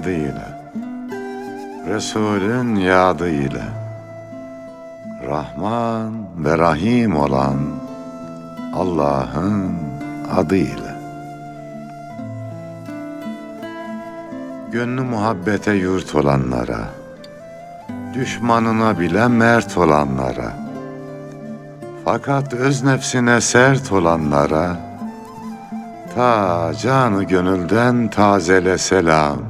tadıyla, 0.00 0.60
Resulün 1.86 2.74
yadı 2.74 3.30
ile, 3.30 3.64
Rahman 5.28 6.12
ve 6.44 6.58
Rahim 6.58 7.16
olan 7.16 7.56
Allah'ın 8.74 9.72
adıyla. 10.36 11.00
Gönlü 14.72 15.00
muhabbete 15.00 15.72
yurt 15.72 16.14
olanlara, 16.14 16.80
düşmanına 18.14 19.00
bile 19.00 19.28
mert 19.28 19.78
olanlara, 19.78 20.52
fakat 22.04 22.54
öz 22.54 22.84
nefsine 22.84 23.40
sert 23.40 23.92
olanlara, 23.92 24.76
ta 26.14 26.72
canı 26.82 27.24
gönülden 27.24 28.08
tazele 28.08 28.78
selam, 28.78 29.49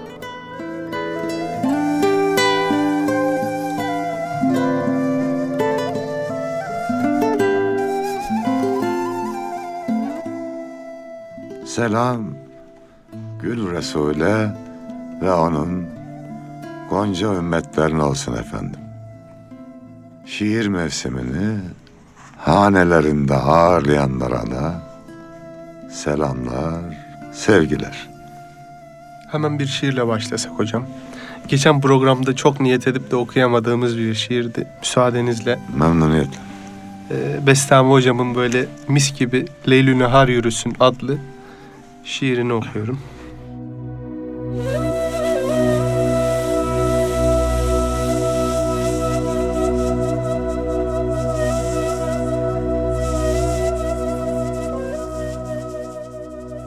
Selam 11.81 12.21
Gül 13.41 13.71
Resul'e 13.71 14.55
ve 15.21 15.31
onun 15.31 15.85
Gonca 16.89 17.33
ümmetlerine 17.35 18.03
olsun 18.03 18.33
efendim. 18.33 18.79
Şiir 20.25 20.67
mevsimini 20.67 21.59
hanelerinde 22.37 23.35
ağırlayanlara 23.35 24.51
da 24.51 24.81
selamlar, 25.91 26.81
sevgiler. 27.33 28.09
Hemen 29.31 29.59
bir 29.59 29.67
şiirle 29.67 30.07
başlasak 30.07 30.51
hocam. 30.51 30.85
Geçen 31.47 31.81
programda 31.81 32.35
çok 32.35 32.59
niyet 32.59 32.87
edip 32.87 33.11
de 33.11 33.15
okuyamadığımız 33.15 33.97
bir 33.97 34.13
şiirdi. 34.13 34.67
Müsaadenizle. 34.79 35.59
Memnuniyetle. 35.77 36.39
Ee, 37.11 37.47
Bestami 37.47 37.89
hocamın 37.89 38.35
böyle 38.35 38.65
mis 38.87 39.19
gibi 39.19 39.45
Leylü 39.69 39.99
Nehar 39.99 40.27
Yürüsün 40.27 40.75
adlı 40.79 41.17
şiirini 42.03 42.53
okuyorum. 42.53 42.99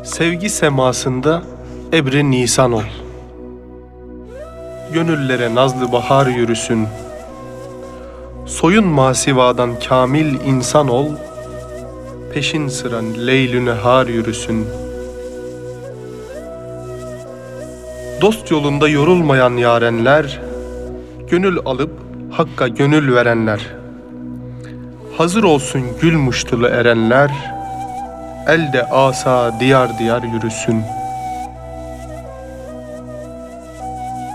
Sevgi 0.05 0.51
semasında 0.51 1.43
ebri 1.93 2.31
nisan 2.31 2.73
ol. 2.73 2.83
Gönüllere 4.93 5.55
nazlı 5.55 5.93
bahar 5.93 6.27
yürüsün. 6.27 6.89
Soyun 8.47 8.87
masivadan 8.87 9.71
kamil 9.89 10.41
insan 10.47 10.89
ol. 10.89 11.09
Peşin 12.35 12.69
sıran 12.69 13.27
leylü 13.27 13.65
nehar 13.65 14.07
yürüsün. 14.07 14.67
Dost 18.25 18.51
yolunda 18.51 18.89
yorulmayan 18.89 19.57
yarenler, 19.57 20.41
gönül 21.31 21.59
alıp 21.65 21.91
hakka 22.31 22.69
gönül 22.69 23.15
verenler. 23.15 23.61
Hazır 25.17 25.45
olsun 25.45 25.83
gül 26.01 26.19
muştulu 26.19 26.67
erenler, 26.67 27.31
elde 28.49 28.83
asa 28.83 29.61
diyar 29.61 29.99
diyar 29.99 30.23
yürüsün. 30.23 30.83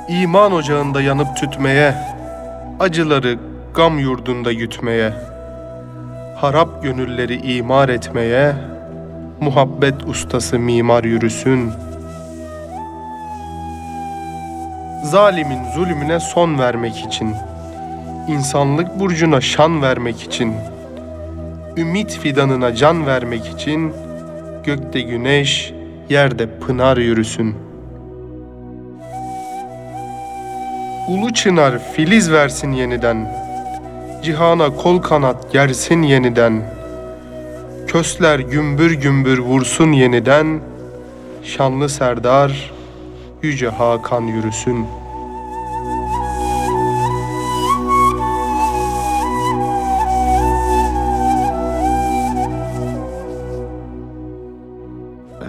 İman 0.10 0.54
ocağında 0.54 1.02
yanıp 1.02 1.38
tütmeye, 1.38 1.96
acıları 2.80 3.40
gam 3.74 4.00
yurdunda 4.00 4.54
gütmeye, 4.54 5.14
harap 6.36 6.84
gönülleri 6.84 7.56
imar 7.58 7.90
etmeye, 7.90 8.54
muhabbet 9.40 10.04
ustası 10.08 10.60
mimar 10.60 11.04
yürüsün. 11.04 11.72
Zalimin 15.04 15.72
zulmüne 15.76 16.20
son 16.20 16.60
vermek 16.60 16.98
için, 16.98 17.36
insanlık 18.28 19.00
burcuna 19.00 19.42
şan 19.42 19.82
vermek 19.82 20.22
için, 20.22 20.54
ümit 21.78 22.20
fidanına 22.20 22.76
can 22.76 23.06
vermek 23.08 23.46
için 23.48 23.94
gökte 24.64 25.02
güneş, 25.02 25.74
yerde 26.10 26.60
pınar 26.60 26.98
yürüsün. 26.98 27.56
Ulu 31.08 31.34
çınar 31.34 31.80
filiz 31.94 32.32
versin 32.32 32.72
yeniden, 32.72 33.34
cihana 34.24 34.76
kol 34.76 35.02
kanat 35.02 35.52
gersin 35.52 36.02
yeniden. 36.02 36.62
Kösler 37.88 38.40
gümbür 38.40 38.92
gümbür 38.92 39.40
vursun 39.40 39.92
yeniden, 39.92 40.60
şanlı 41.44 41.90
serdar, 41.90 42.72
yüce 43.44 43.70
Hakan 43.70 44.22
yürüsün.'' 44.22 45.10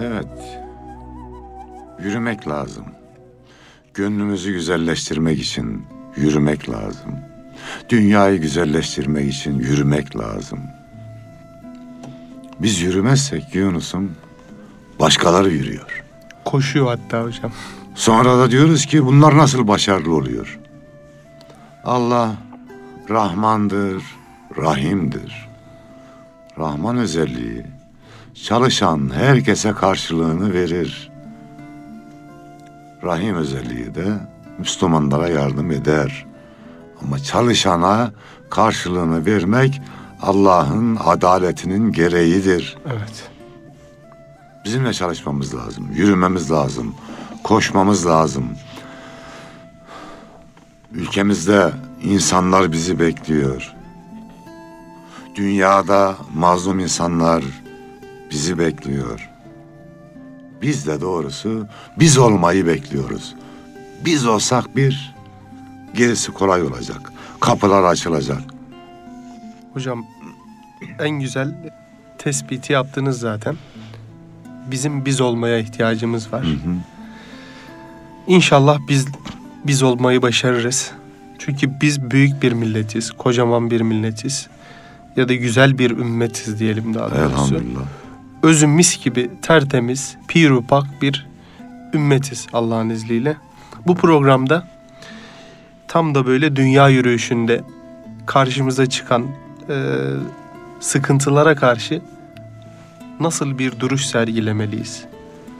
Evet. 0.03 0.59
Yürümek 1.99 2.47
lazım. 2.47 2.85
Gönlümüzü 3.93 4.53
güzelleştirmek 4.53 5.39
için 5.39 5.85
yürümek 6.15 6.69
lazım. 6.69 7.15
Dünyayı 7.89 8.41
güzelleştirmek 8.41 9.33
için 9.33 9.59
yürümek 9.59 10.17
lazım. 10.17 10.59
Biz 12.59 12.81
yürümezsek 12.81 13.55
Yunus'um 13.55 14.11
başkaları 14.99 15.49
yürüyor. 15.49 16.03
Koşuyor 16.45 16.87
hatta 16.87 17.23
hocam. 17.23 17.51
Sonra 17.95 18.37
da 18.37 18.51
diyoruz 18.51 18.85
ki 18.85 19.05
bunlar 19.05 19.37
nasıl 19.37 19.67
başarılı 19.67 20.15
oluyor? 20.15 20.59
Allah 21.83 22.35
Rahmandır, 23.09 24.03
Rahim'dir. 24.57 25.49
Rahman 26.59 26.97
özelliği 26.97 27.65
çalışan 28.33 29.11
herkese 29.13 29.71
karşılığını 29.71 30.53
verir. 30.53 31.11
Rahim 33.03 33.35
özelliği 33.35 33.95
de 33.95 34.07
Müslümanlara 34.57 35.29
yardım 35.29 35.71
eder. 35.71 36.25
Ama 37.01 37.19
çalışana 37.19 38.11
karşılığını 38.49 39.25
vermek 39.25 39.81
Allah'ın 40.21 40.97
adaletinin 41.05 41.91
gereğidir. 41.91 42.77
Evet. 42.85 43.29
Bizimle 44.65 44.93
çalışmamız 44.93 45.55
lazım, 45.55 45.91
yürümemiz 45.93 46.51
lazım, 46.51 46.95
koşmamız 47.43 48.07
lazım. 48.07 48.49
Ülkemizde 50.91 51.71
insanlar 52.03 52.71
bizi 52.71 52.99
bekliyor. 52.99 53.73
Dünyada 55.35 56.15
mazlum 56.35 56.79
insanlar 56.79 57.43
bizi 58.31 58.59
bekliyor. 58.59 59.29
Biz 60.61 60.87
de 60.87 61.01
doğrusu 61.01 61.67
biz 61.99 62.17
olmayı 62.17 62.67
bekliyoruz. 62.67 63.35
Biz 64.05 64.25
olsak 64.25 64.75
bir, 64.75 65.15
Gerisi 65.93 66.31
kolay 66.31 66.63
olacak. 66.63 67.13
Kapılar 67.39 67.83
açılacak. 67.83 68.41
Hocam 69.73 70.05
en 70.99 71.09
güzel 71.09 71.71
tespiti 72.17 72.73
yaptınız 72.73 73.19
zaten. 73.19 73.55
Bizim 74.71 75.05
biz 75.05 75.21
olmaya 75.21 75.57
ihtiyacımız 75.57 76.33
var. 76.33 76.43
Hı 76.43 76.49
hı. 76.49 76.75
İnşallah 78.27 78.79
biz 78.87 79.07
biz 79.65 79.83
olmayı 79.83 80.21
başarırız. 80.21 80.91
Çünkü 81.39 81.81
biz 81.81 82.11
büyük 82.11 82.43
bir 82.43 82.51
milletiz, 82.51 83.11
kocaman 83.11 83.71
bir 83.71 83.81
milletiz. 83.81 84.47
Ya 85.15 85.29
da 85.29 85.33
güzel 85.33 85.77
bir 85.77 85.91
ümmetiz 85.91 86.59
diyelim 86.59 86.93
daha 86.93 87.11
doğrusu. 87.11 87.25
Elhamdülillah. 87.25 87.81
Özü 88.43 88.67
mis 88.67 89.03
gibi 89.03 89.29
tertemiz, 89.41 90.15
pirupak 90.27 91.01
bir 91.01 91.27
ümmetiz 91.93 92.47
Allah'ın 92.53 92.89
izniyle. 92.89 93.37
Bu 93.87 93.95
programda 93.95 94.67
tam 95.87 96.15
da 96.15 96.25
böyle 96.25 96.55
dünya 96.55 96.89
yürüyüşünde 96.89 97.63
karşımıza 98.25 98.85
çıkan 98.85 99.25
e, 99.69 99.75
sıkıntılara 100.79 101.55
karşı 101.55 102.01
nasıl 103.19 103.59
bir 103.59 103.79
duruş 103.79 104.05
sergilemeliyiz? 104.05 105.03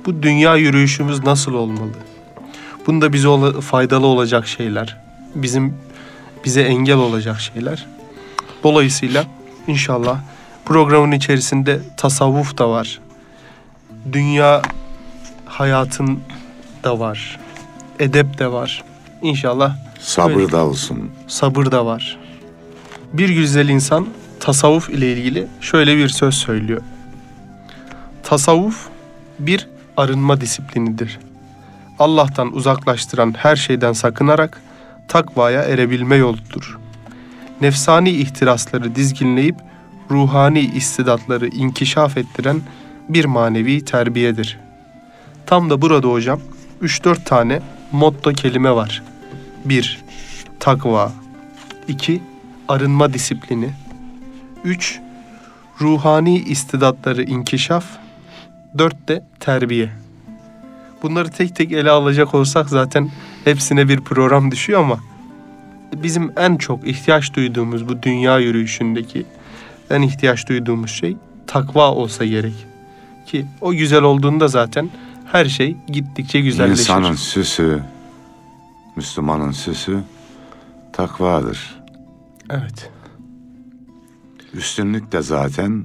Bu 0.05 0.23
dünya 0.23 0.55
yürüyüşümüz 0.55 1.23
nasıl 1.23 1.53
olmalı? 1.53 1.91
Bunda 2.87 3.13
bize 3.13 3.27
ola- 3.27 3.61
faydalı 3.61 4.05
olacak 4.07 4.47
şeyler, 4.47 4.97
bizim 5.35 5.73
bize 6.45 6.61
engel 6.61 6.95
olacak 6.97 7.39
şeyler. 7.39 7.85
Dolayısıyla 8.63 9.25
inşallah 9.67 10.19
programın 10.65 11.11
içerisinde 11.11 11.79
tasavvuf 11.97 12.57
da 12.57 12.69
var. 12.69 12.99
Dünya 14.13 14.61
hayatın 15.45 16.19
da 16.83 16.99
var. 16.99 17.39
Edep 17.99 18.37
de 18.39 18.51
var. 18.51 18.83
İnşallah 19.21 19.75
Sabır 19.99 20.51
da 20.51 20.65
olsun. 20.65 21.11
sabır 21.27 21.71
da 21.71 21.85
var. 21.85 22.17
Bir 23.13 23.29
güzel 23.29 23.69
insan 23.69 24.07
tasavvuf 24.39 24.89
ile 24.89 25.13
ilgili 25.13 25.47
şöyle 25.61 25.97
bir 25.97 26.09
söz 26.09 26.33
söylüyor. 26.35 26.81
Tasavvuf 28.23 28.87
bir 29.39 29.67
arınma 29.97 30.41
disiplinidir. 30.41 31.19
Allah'tan 32.01 32.55
uzaklaştıran 32.55 33.33
her 33.37 33.55
şeyden 33.55 33.93
sakınarak 33.93 34.61
takvaya 35.07 35.61
erebilme 35.61 36.15
yoludur. 36.15 36.79
Nefsani 37.61 38.09
ihtirasları 38.09 38.95
dizginleyip 38.95 39.55
ruhani 40.11 40.59
istidatları 40.59 41.47
inkişaf 41.47 42.17
ettiren 42.17 42.61
bir 43.09 43.25
manevi 43.25 43.85
terbiyedir. 43.85 44.59
Tam 45.45 45.69
da 45.69 45.81
burada 45.81 46.07
hocam 46.07 46.39
3-4 46.81 47.23
tane 47.23 47.61
motto 47.91 48.33
kelime 48.33 48.71
var. 48.71 49.03
1. 49.65 50.01
Takva 50.59 51.11
2. 51.87 52.21
Arınma 52.67 53.13
disiplini 53.13 53.69
3. 54.63 54.99
Ruhani 55.81 56.39
istidatları 56.39 57.23
inkişaf 57.23 57.85
4 58.77 59.07
de 59.07 59.23
terbiye. 59.39 60.00
Bunları 61.01 61.29
tek 61.29 61.55
tek 61.55 61.71
ele 61.71 61.89
alacak 61.89 62.33
olsak 62.35 62.69
zaten 62.69 63.11
hepsine 63.43 63.89
bir 63.89 64.01
program 64.01 64.51
düşüyor 64.51 64.79
ama 64.79 64.99
bizim 65.95 66.31
en 66.37 66.57
çok 66.57 66.87
ihtiyaç 66.87 67.33
duyduğumuz 67.33 67.89
bu 67.89 68.03
dünya 68.03 68.39
yürüyüşündeki 68.39 69.25
en 69.89 70.01
ihtiyaç 70.01 70.49
duyduğumuz 70.49 70.91
şey 70.91 71.17
takva 71.47 71.91
olsa 71.91 72.25
gerek. 72.25 72.53
Ki 73.25 73.45
o 73.61 73.71
güzel 73.71 74.03
olduğunda 74.03 74.47
zaten 74.47 74.89
her 75.31 75.45
şey 75.45 75.77
gittikçe 75.87 76.41
güzelleşir. 76.41 76.81
İnsanın 76.81 77.15
süsü, 77.15 77.83
Müslümanın 78.95 79.51
süsü 79.51 79.99
takvadır. 80.93 81.81
Evet. 82.49 82.91
Üstünlük 84.53 85.11
de 85.11 85.21
zaten 85.21 85.83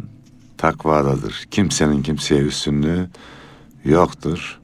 takvadadır. 0.58 1.46
Kimsenin 1.50 2.02
kimseye 2.02 2.40
üstünlüğü 2.40 3.08
yoktur. 3.84 4.60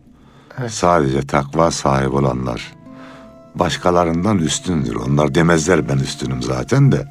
Evet. 0.58 0.72
Sadece 0.72 1.22
takva 1.22 1.70
sahibi 1.70 2.16
olanlar 2.16 2.72
başkalarından 3.54 4.38
üstündür. 4.38 4.94
Onlar 4.94 5.34
demezler 5.34 5.88
ben 5.88 5.99
üstünüm 5.99 6.43
zaten 6.43 6.93
de 6.93 7.06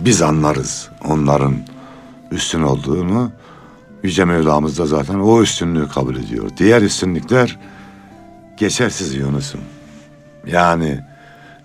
biz 0.00 0.22
anlarız 0.22 0.88
onların 1.04 1.56
üstün 2.30 2.62
olduğunu. 2.62 3.32
Yüce 4.02 4.24
Mevlamız 4.24 4.78
da 4.78 4.86
zaten 4.86 5.14
o 5.14 5.42
üstünlüğü 5.42 5.88
kabul 5.88 6.16
ediyor. 6.16 6.50
Diğer 6.56 6.82
üstünlükler 6.82 7.58
geçersiz 8.56 9.14
Yunus'um. 9.14 9.60
Yani 10.46 11.00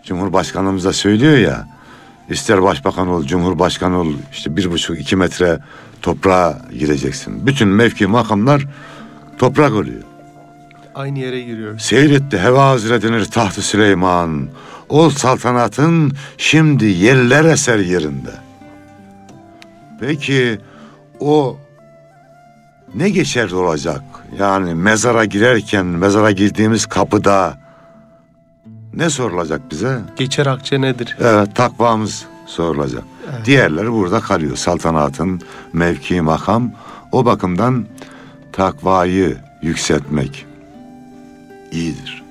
Cumhurbaşkanımız 0.04 0.86
da 0.86 0.94
söylüyor 0.94 1.38
ya 1.38 1.68
ister 2.30 2.64
başbakan 2.64 3.08
ol, 3.08 3.24
cumhurbaşkanı 3.24 3.98
ol 3.98 4.14
işte 4.32 4.58
bir 4.58 4.72
buçuk 4.72 5.00
iki 5.00 5.16
metre 5.16 5.60
toprağa 6.02 6.62
gireceksin. 6.80 7.48
Bütün 7.48 7.68
mevki 7.68 8.08
makamlar 8.08 8.68
toprak 9.38 9.74
oluyor. 9.74 10.02
Aynı 10.96 11.20
yere 11.20 11.42
giriyoruz. 11.42 11.82
Seyretti 11.82 12.40
heva 12.40 12.70
hazredenir 12.70 13.26
tahtı 13.26 13.62
Süleyman. 13.62 14.48
Ol 14.90 15.10
saltanatın 15.10 16.14
şimdi 16.38 16.86
yerler 16.86 17.46
eser 17.46 17.80
yerinde. 17.80 18.32
Peki 20.00 20.60
o 21.20 21.58
ne 22.96 23.10
geçerli 23.10 23.56
olacak? 23.56 24.02
Yani 24.40 24.76
mezara 24.76 25.26
girerken 25.26 25.86
mezara 25.86 26.32
girdiğimiz 26.32 26.86
kapıda 26.86 27.58
ne 28.94 29.10
sorulacak 29.10 29.72
bize? 29.72 30.00
Geçer 30.16 30.46
akçe 30.46 30.82
nedir? 30.82 31.18
Evet 31.20 31.56
takvamız 31.56 32.26
sorulacak. 32.46 33.04
Evet. 33.30 33.46
Diğerleri 33.46 33.92
burada 33.92 34.20
kalıyor. 34.20 34.56
Saltanatın 34.56 35.42
mevki 35.74 36.22
makam 36.22 36.72
o 37.12 37.26
bakımdan 37.26 37.86
takvayı 38.52 39.38
yükseltmek 39.62 40.46
iyidir. 41.72 42.24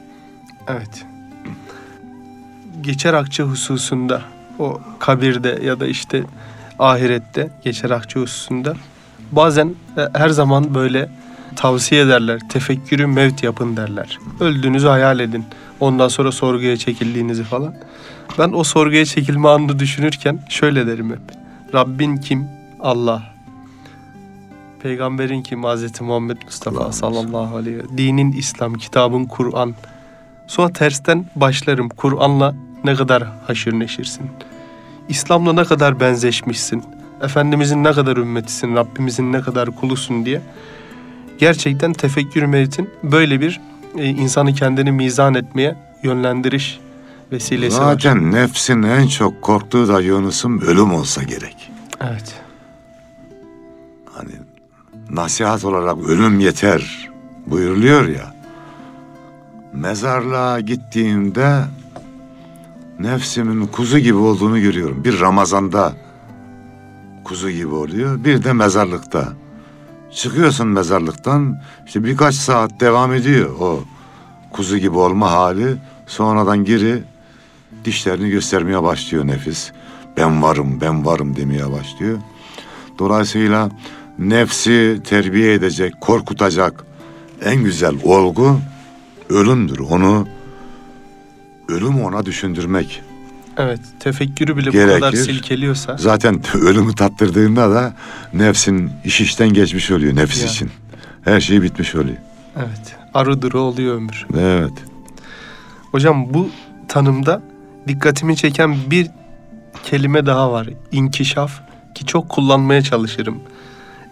Evet. 0.69 1.07
Geçer 2.81 3.15
akçe 3.15 3.43
hususunda 3.43 4.23
o 4.59 4.81
kabirde 4.99 5.59
ya 5.65 5.81
da 5.81 5.87
işte 5.87 6.23
ahirette 6.79 7.51
geçer 7.65 7.91
akçe 7.91 8.21
hususunda 8.21 8.75
bazen 9.33 9.75
e, 9.97 10.19
her 10.19 10.29
zaman 10.29 10.75
böyle 10.75 11.09
tavsiye 11.57 12.03
ederler. 12.03 12.41
Tefekkürü 12.49 13.07
mevt 13.07 13.43
yapın 13.43 13.77
derler. 13.77 14.19
Öldüğünüzü 14.41 14.87
hayal 14.87 15.21
edin. 15.21 15.45
Ondan 15.81 16.09
sonra 16.09 16.33
sorguya 16.33 16.77
çekildiğinizi 16.77 17.45
falan. 17.45 17.75
Ben 18.39 18.53
o 18.53 18.65
sorguya 18.65 19.05
çekilme 19.05 19.49
anını 19.49 19.79
düşünürken 19.79 20.39
şöyle 20.49 20.87
derim 20.87 21.11
hep. 21.11 21.21
Rabbin 21.75 22.17
kim? 22.17 22.49
Allah. 22.81 23.23
Peygamberin 24.83 25.43
kim? 25.43 25.65
Hazreti 25.65 26.05
Muhammed 26.05 26.37
Mustafa 26.45 26.77
Allah'ım. 26.77 26.93
sallallahu 26.93 27.57
aleyhi 27.57 27.79
ve 27.79 27.99
Dinin 27.99 28.33
İslam, 28.33 28.75
kitabın 28.75 29.25
Kur'an. 29.25 29.75
Sonra 30.47 30.73
tersten 30.73 31.27
başlarım. 31.37 31.89
Kur'an'la 31.89 32.55
ne 32.85 32.95
kadar 32.95 33.25
haşır 33.47 33.73
neşirsin. 33.73 34.31
İslam'la 35.09 35.53
ne 35.53 35.65
kadar 35.65 36.01
benzeşmişsin. 36.01 36.85
Efendimizin 37.23 37.85
ne 37.85 37.93
kadar 37.93 38.17
ümmetisin, 38.17 38.77
Rabbimizin 38.77 39.33
ne 39.33 39.41
kadar 39.41 39.71
kulusun 39.71 40.25
diye. 40.25 40.43
Gerçekten 41.39 41.93
tefekkür 41.93 42.43
mevtin 42.43 42.91
böyle 43.03 43.41
bir 43.41 43.61
e, 43.99 44.07
insanı 44.07 44.55
kendini 44.55 44.93
mizan 44.93 45.35
etmeye 45.35 45.77
yönlendiriş 46.03 46.81
vesilesi 47.33 47.81
var. 47.81 47.93
Zaten 47.93 48.33
nefsin 48.33 48.83
en 48.83 49.07
çok 49.07 49.43
korktuğu 49.43 49.89
da 49.89 50.01
Yunus'un 50.01 50.59
ölüm 50.59 50.95
olsa 50.95 51.23
gerek. 51.23 51.71
Evet. 52.01 52.35
Hani 54.13 54.31
nasihat 55.11 55.65
olarak 55.65 56.09
ölüm 56.09 56.41
yeter 56.41 57.11
buyuruluyor 57.47 58.09
ya. 58.09 58.35
Mezarlığa 59.73 60.61
gittiğimde 60.61 61.65
nefsimin 62.99 63.67
kuzu 63.67 63.99
gibi 63.99 64.19
olduğunu 64.19 64.61
görüyorum. 64.61 65.05
Bir 65.05 65.21
Ramazan'da 65.21 65.93
kuzu 67.25 67.51
gibi 67.51 67.75
oluyor. 67.75 68.25
Bir 68.25 68.45
de 68.45 68.53
mezarlıkta. 68.53 69.33
Çıkıyorsun 70.13 70.69
mezarlıktan 70.69 71.63
işte 71.87 72.05
birkaç 72.05 72.35
saat 72.35 72.81
devam 72.81 73.15
ediyor 73.15 73.51
o 73.61 73.81
kuzu 74.53 74.79
gibi 74.79 74.97
olma 74.99 75.31
hali. 75.31 75.77
Sonradan 76.07 76.65
geri 76.65 77.03
dişlerini 77.85 78.31
göstermeye 78.31 78.83
başlıyor 78.83 79.27
nefis. 79.27 79.73
Ben 80.17 80.43
varım, 80.43 80.81
ben 80.81 81.07
varım 81.07 81.37
demeye 81.37 81.73
başlıyor. 81.73 82.19
Dolayısıyla 82.99 83.71
nefsi 84.21 85.01
terbiye 85.05 85.53
edecek, 85.55 86.01
korkutacak 86.01 86.85
en 87.45 87.65
güzel 87.65 87.95
olgu 88.05 88.61
ölümdür. 89.29 89.79
Onu 89.79 90.29
ölüm 91.69 92.01
ona 92.05 92.27
düşündürmek. 92.27 93.03
Evet. 93.57 93.81
Tefekkürü 94.01 94.57
bile 94.57 94.69
bu 94.69 94.73
Gerekir. 94.73 95.01
kadar 95.01 95.13
silkeliyorsa. 95.13 95.97
Zaten 95.99 96.41
ölümü 96.55 96.95
tattırdığında 96.95 97.71
da 97.75 97.95
nefsin 98.35 98.91
iş 99.05 99.21
işten 99.21 99.49
geçmiş 99.53 99.91
oluyor 99.91 100.17
nefis 100.17 100.43
Ya. 100.43 100.49
için. 100.49 100.71
Her 101.25 101.41
şey 101.41 101.63
bitmiş 101.63 101.95
oluyor. 101.95 102.17
Evet. 102.57 102.97
Arı 103.15 103.43
duru 103.43 103.61
oluyor 103.61 103.95
ömür. 103.95 104.27
Evet. 104.39 104.73
Hocam 105.93 106.35
bu 106.35 106.49
tanımda 106.89 107.43
dikkatimi 107.89 108.37
çeken 108.37 108.77
bir 108.91 109.07
kelime 109.85 110.27
daha 110.27 110.53
var. 110.53 110.69
İnkişaf 110.93 111.61
ki 111.95 112.07
çok 112.07 112.29
kullanmaya 112.29 112.83
çalışırım. 112.83 113.39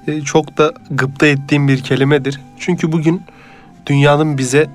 E, 0.07 0.21
çok 0.21 0.59
da 0.59 0.75
gıpta 0.91 1.27
ettiğim 1.27 1.69
bir 1.69 1.83
kelimedir. 1.83 2.41
Çünkü 2.59 2.93
bugün 2.93 3.23
dünyanın 3.87 4.39
bize 4.39 4.71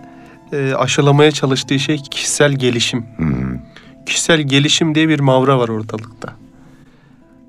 e, 0.54 0.74
aşılamaya 0.74 1.32
çalıştığı 1.32 1.80
şey 1.80 1.98
kişisel 1.98 2.54
gelişim. 2.54 3.06
Hmm. 3.16 3.60
Kişisel 4.06 4.42
gelişim 4.42 4.96
diye 4.96 5.10
bir 5.10 5.20
mavra 5.20 5.60
var 5.60 5.70
ortalıkta. 5.70 6.34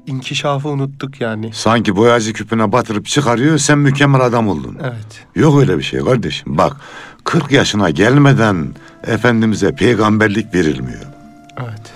İnkişafı 0.06 0.68
unuttuk 0.68 1.20
yani. 1.20 1.50
Sanki 1.52 1.96
boyacı 1.96 2.32
küpüne 2.32 2.72
batırıp 2.72 3.06
çıkarıyor 3.06 3.58
sen 3.58 3.78
mükemmel 3.78 4.20
adam 4.20 4.48
oldun. 4.48 4.78
Evet. 4.82 5.26
Yok 5.34 5.60
öyle 5.60 5.78
bir 5.78 5.82
şey 5.82 6.00
kardeşim. 6.00 6.58
Bak 6.58 6.76
40 7.24 7.52
yaşına 7.52 7.90
gelmeden 7.90 8.74
Efendimiz'e 9.06 9.74
peygamberlik 9.74 10.54
verilmiyor. 10.54 11.04
Evet. 11.58 11.92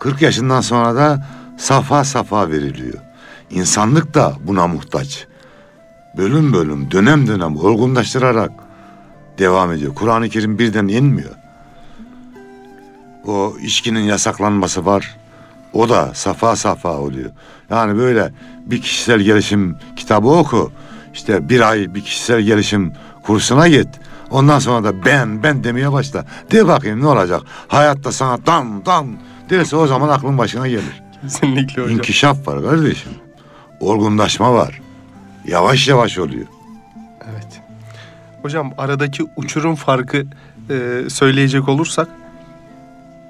40 0.00 0.22
yaşından 0.22 0.60
sonra 0.60 0.94
da 0.94 1.26
safa 1.56 2.04
safa 2.04 2.50
veriliyor. 2.50 3.07
İnsanlık 3.50 4.14
da 4.14 4.36
buna 4.40 4.66
muhtaç. 4.66 5.26
Bölüm 6.16 6.52
bölüm, 6.52 6.90
dönem 6.90 7.26
dönem 7.26 7.56
olgunlaştırarak 7.56 8.50
devam 9.38 9.72
ediyor. 9.72 9.94
Kur'an-ı 9.94 10.28
Kerim 10.28 10.58
birden 10.58 10.88
inmiyor. 10.88 11.34
O 13.26 13.54
içkinin 13.62 14.00
yasaklanması 14.00 14.86
var. 14.86 15.16
O 15.72 15.88
da 15.88 16.14
safa 16.14 16.56
safa 16.56 16.98
oluyor. 16.98 17.30
Yani 17.70 17.98
böyle 17.98 18.32
bir 18.66 18.82
kişisel 18.82 19.20
gelişim 19.20 19.76
kitabı 19.96 20.28
oku. 20.28 20.72
İşte 21.14 21.48
bir 21.48 21.60
ay 21.60 21.94
bir 21.94 22.00
kişisel 22.00 22.40
gelişim 22.40 22.92
kursuna 23.22 23.68
git. 23.68 23.88
Ondan 24.30 24.58
sonra 24.58 24.84
da 24.84 25.04
ben 25.04 25.42
ben 25.42 25.64
demeye 25.64 25.92
başla. 25.92 26.24
De 26.50 26.66
bakayım 26.66 27.00
ne 27.00 27.06
olacak? 27.06 27.42
Hayatta 27.68 28.12
sana 28.12 28.46
dan 28.46 28.86
dan 28.86 29.16
derse 29.50 29.76
o 29.76 29.86
zaman 29.86 30.08
aklın 30.08 30.38
başına 30.38 30.68
gelir. 30.68 31.02
Kesinlikle 31.22 31.82
hocam. 31.82 31.96
İnkişaf 31.96 32.48
var 32.48 32.62
kardeşim. 32.62 33.12
Olgunlaşma 33.80 34.54
var. 34.54 34.80
Yavaş 35.46 35.88
yavaş 35.88 36.18
oluyor. 36.18 36.46
Evet. 37.30 37.60
Hocam 38.42 38.72
aradaki 38.78 39.24
uçurum 39.36 39.74
farkı 39.74 40.26
e, 40.70 41.02
söyleyecek 41.08 41.68
olursak 41.68 42.08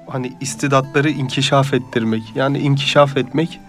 hani 0.07 0.33
istidatları 0.41 1.09
inkişaf 1.09 1.73
ettirmek 1.73 2.23
yani 2.35 2.59
inkişaf 2.59 3.17
etmek 3.17 3.59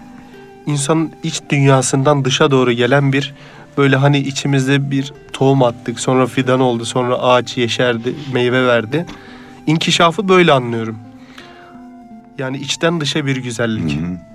insanın 0.66 1.12
iç 1.22 1.42
dünyasından 1.50 2.24
dışa 2.24 2.50
doğru 2.50 2.72
gelen 2.72 3.12
bir 3.12 3.34
böyle 3.78 3.96
hani 3.96 4.18
içimizde 4.18 4.90
bir 4.90 5.12
tohum 5.32 5.62
attık 5.62 6.00
sonra 6.00 6.26
fidan 6.26 6.60
oldu 6.60 6.84
sonra 6.84 7.18
ağaç 7.18 7.56
yeşerdi 7.56 8.14
meyve 8.32 8.66
verdi. 8.66 9.06
İnkişafı 9.66 10.28
böyle 10.28 10.52
anlıyorum. 10.52 10.98
Yani 12.38 12.56
içten 12.56 13.00
dışa 13.00 13.26
bir 13.26 13.36
güzellik. 13.36 14.00
Hı 14.00 14.06
hı. 14.06 14.29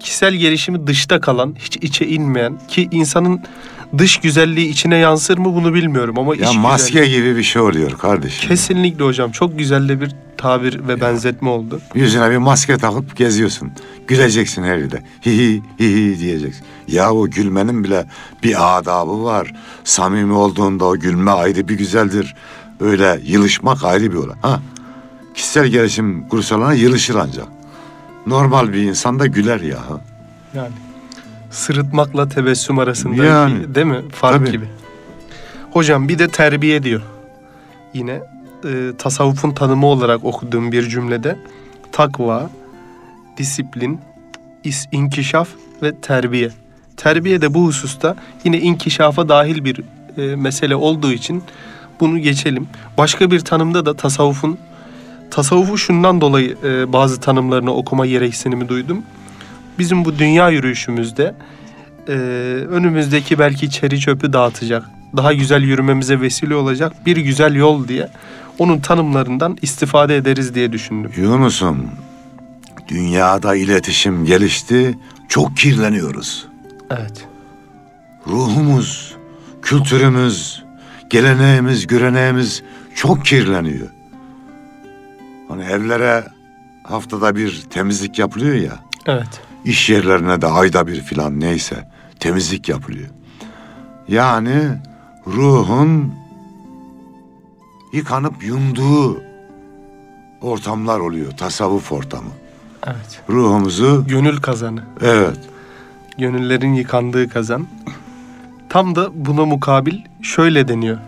Kişisel 0.00 0.34
gelişimi 0.34 0.86
dışta 0.86 1.20
kalan, 1.20 1.54
hiç 1.58 1.76
içe 1.76 2.06
inmeyen 2.06 2.58
ki 2.68 2.88
insanın 2.90 3.40
dış 3.98 4.16
güzelliği 4.16 4.68
içine 4.68 4.96
yansır 4.96 5.38
mı 5.38 5.54
bunu 5.54 5.74
bilmiyorum 5.74 6.18
ama 6.18 6.34
Ya 6.36 6.50
iç 6.50 6.56
maske 6.56 6.98
güzelliği- 7.00 7.10
gibi 7.16 7.36
bir 7.36 7.42
şey 7.42 7.62
oluyor 7.62 7.98
kardeşim. 7.98 8.48
Kesinlikle 8.48 9.04
hocam 9.04 9.30
çok 9.30 9.58
güzel 9.58 9.88
de 9.88 10.00
bir 10.00 10.10
tabir 10.36 10.88
ve 10.88 11.00
benzetme 11.00 11.48
oldu. 11.48 11.80
Yüzüne 11.94 12.30
bir 12.30 12.36
maske 12.36 12.76
takıp 12.78 13.16
geziyorsun. 13.16 13.72
Güleceksin 14.08 14.62
her 14.62 14.76
yerde. 14.78 15.02
Hi 15.26 15.30
hi 15.30 15.62
hi 15.80 15.84
hi 16.14 16.18
diyeceksin. 16.18 16.64
Ya 16.88 17.12
o 17.12 17.30
gülmenin 17.30 17.84
bile 17.84 18.06
bir 18.42 18.78
adabı 18.78 19.24
var. 19.24 19.52
Samimi 19.84 20.32
olduğunda 20.32 20.84
o 20.84 20.96
gülme 20.96 21.30
ayrı 21.30 21.68
bir 21.68 21.74
güzeldir. 21.78 22.34
Öyle 22.80 23.20
yılışmak 23.24 23.84
ayrı 23.84 24.10
bir 24.12 24.16
olay. 24.16 24.36
Ha. 24.42 24.60
Kişisel 25.34 25.66
gelişim 25.66 26.28
kurslarına 26.28 26.72
yılışır 26.72 27.14
ancak. 27.14 27.46
Normal 28.26 28.72
bir 28.72 28.82
insan 28.82 29.18
da 29.18 29.26
güler 29.26 29.60
ya. 29.60 29.78
Yani 30.54 30.72
sırıtmakla 31.50 32.28
tebessüm 32.28 32.78
arasındaki 32.78 33.22
Yani, 33.22 33.74
değil 33.74 33.86
mi? 33.86 34.02
Fark 34.12 34.38
tabii. 34.38 34.50
gibi. 34.50 34.68
Hocam 35.70 36.08
bir 36.08 36.18
de 36.18 36.28
terbiye 36.28 36.82
diyor. 36.82 37.02
Yine 37.94 38.20
e, 38.64 38.92
tasavvufun 38.98 39.50
tanımı 39.50 39.86
olarak 39.86 40.24
okuduğum 40.24 40.72
bir 40.72 40.88
cümlede 40.88 41.38
takva, 41.92 42.50
disiplin, 43.36 44.00
is, 44.64 44.86
inkişaf 44.92 45.48
ve 45.82 46.00
terbiye. 46.00 46.50
Terbiye 46.96 47.40
de 47.40 47.54
bu 47.54 47.66
hususta 47.66 48.16
yine 48.44 48.58
inkişafa 48.60 49.28
dahil 49.28 49.64
bir 49.64 49.80
e, 50.16 50.36
mesele 50.36 50.76
olduğu 50.76 51.12
için 51.12 51.42
bunu 52.00 52.18
geçelim. 52.18 52.68
Başka 52.98 53.30
bir 53.30 53.40
tanımda 53.40 53.86
da 53.86 53.94
tasavvufun 53.94 54.58
tasavvufu 55.30 55.78
şundan 55.78 56.20
dolayı 56.20 56.56
e, 56.64 56.92
bazı 56.92 57.20
tanımlarını 57.20 57.74
okuma 57.74 58.06
gereksinimi 58.06 58.68
duydum. 58.68 59.02
Bizim 59.78 60.04
bu 60.04 60.18
dünya 60.18 60.50
yürüyüşümüzde 60.50 61.34
e, 62.08 62.12
önümüzdeki 62.70 63.38
belki 63.38 63.70
çeri 63.70 64.00
çöpü 64.00 64.32
dağıtacak, 64.32 64.84
daha 65.16 65.32
güzel 65.32 65.62
yürümemize 65.62 66.20
vesile 66.20 66.54
olacak 66.54 66.92
bir 67.06 67.16
güzel 67.16 67.54
yol 67.54 67.88
diye 67.88 68.08
onun 68.58 68.78
tanımlarından 68.80 69.58
istifade 69.62 70.16
ederiz 70.16 70.54
diye 70.54 70.72
düşündüm. 70.72 71.10
Yunus'um, 71.16 71.90
dünyada 72.88 73.56
iletişim 73.56 74.24
gelişti, 74.24 74.98
çok 75.28 75.56
kirleniyoruz. 75.56 76.46
Evet. 76.90 77.28
Ruhumuz, 78.26 79.14
kültürümüz, 79.62 80.64
geleneğimiz, 81.10 81.86
göreneğimiz 81.86 82.62
çok 82.94 83.24
kirleniyor. 83.24 83.88
Hani 85.48 85.64
evlere 85.64 86.24
haftada 86.84 87.36
bir 87.36 87.62
temizlik 87.70 88.18
yapılıyor 88.18 88.54
ya, 88.54 88.72
Evet. 89.06 89.40
iş 89.64 89.90
yerlerine 89.90 90.42
de 90.42 90.46
ayda 90.46 90.86
bir 90.86 91.00
filan 91.00 91.40
neyse 91.40 91.88
temizlik 92.20 92.68
yapılıyor. 92.68 93.08
Yani 94.08 94.62
ruhun 95.26 96.14
yıkanıp 97.92 98.44
yunduğu 98.44 99.22
ortamlar 100.40 101.00
oluyor, 101.00 101.32
tasavvuf 101.32 101.92
ortamı. 101.92 102.30
Evet. 102.86 103.22
Ruhumuzu, 103.30 104.04
Gönül 104.08 104.36
kazanı. 104.36 104.80
evet, 105.02 105.38
Gönüllerin 106.18 106.74
yıkandığı 106.74 107.28
kazan. 107.28 107.66
Tam 108.68 108.94
da 108.96 109.10
buna 109.26 109.44
mukabil 109.44 109.98
şöyle 110.22 110.68
deniyor 110.68 110.98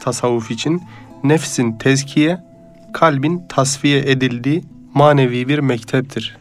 tasavvuf 0.00 0.50
için. 0.50 0.82
Nefsin 1.24 1.72
tezkiye, 1.72 2.40
kalbin 2.94 3.42
tasfiye 3.48 3.98
edildiği 4.10 4.64
manevi 4.94 5.48
bir 5.48 5.58
mekteptir. 5.58 6.36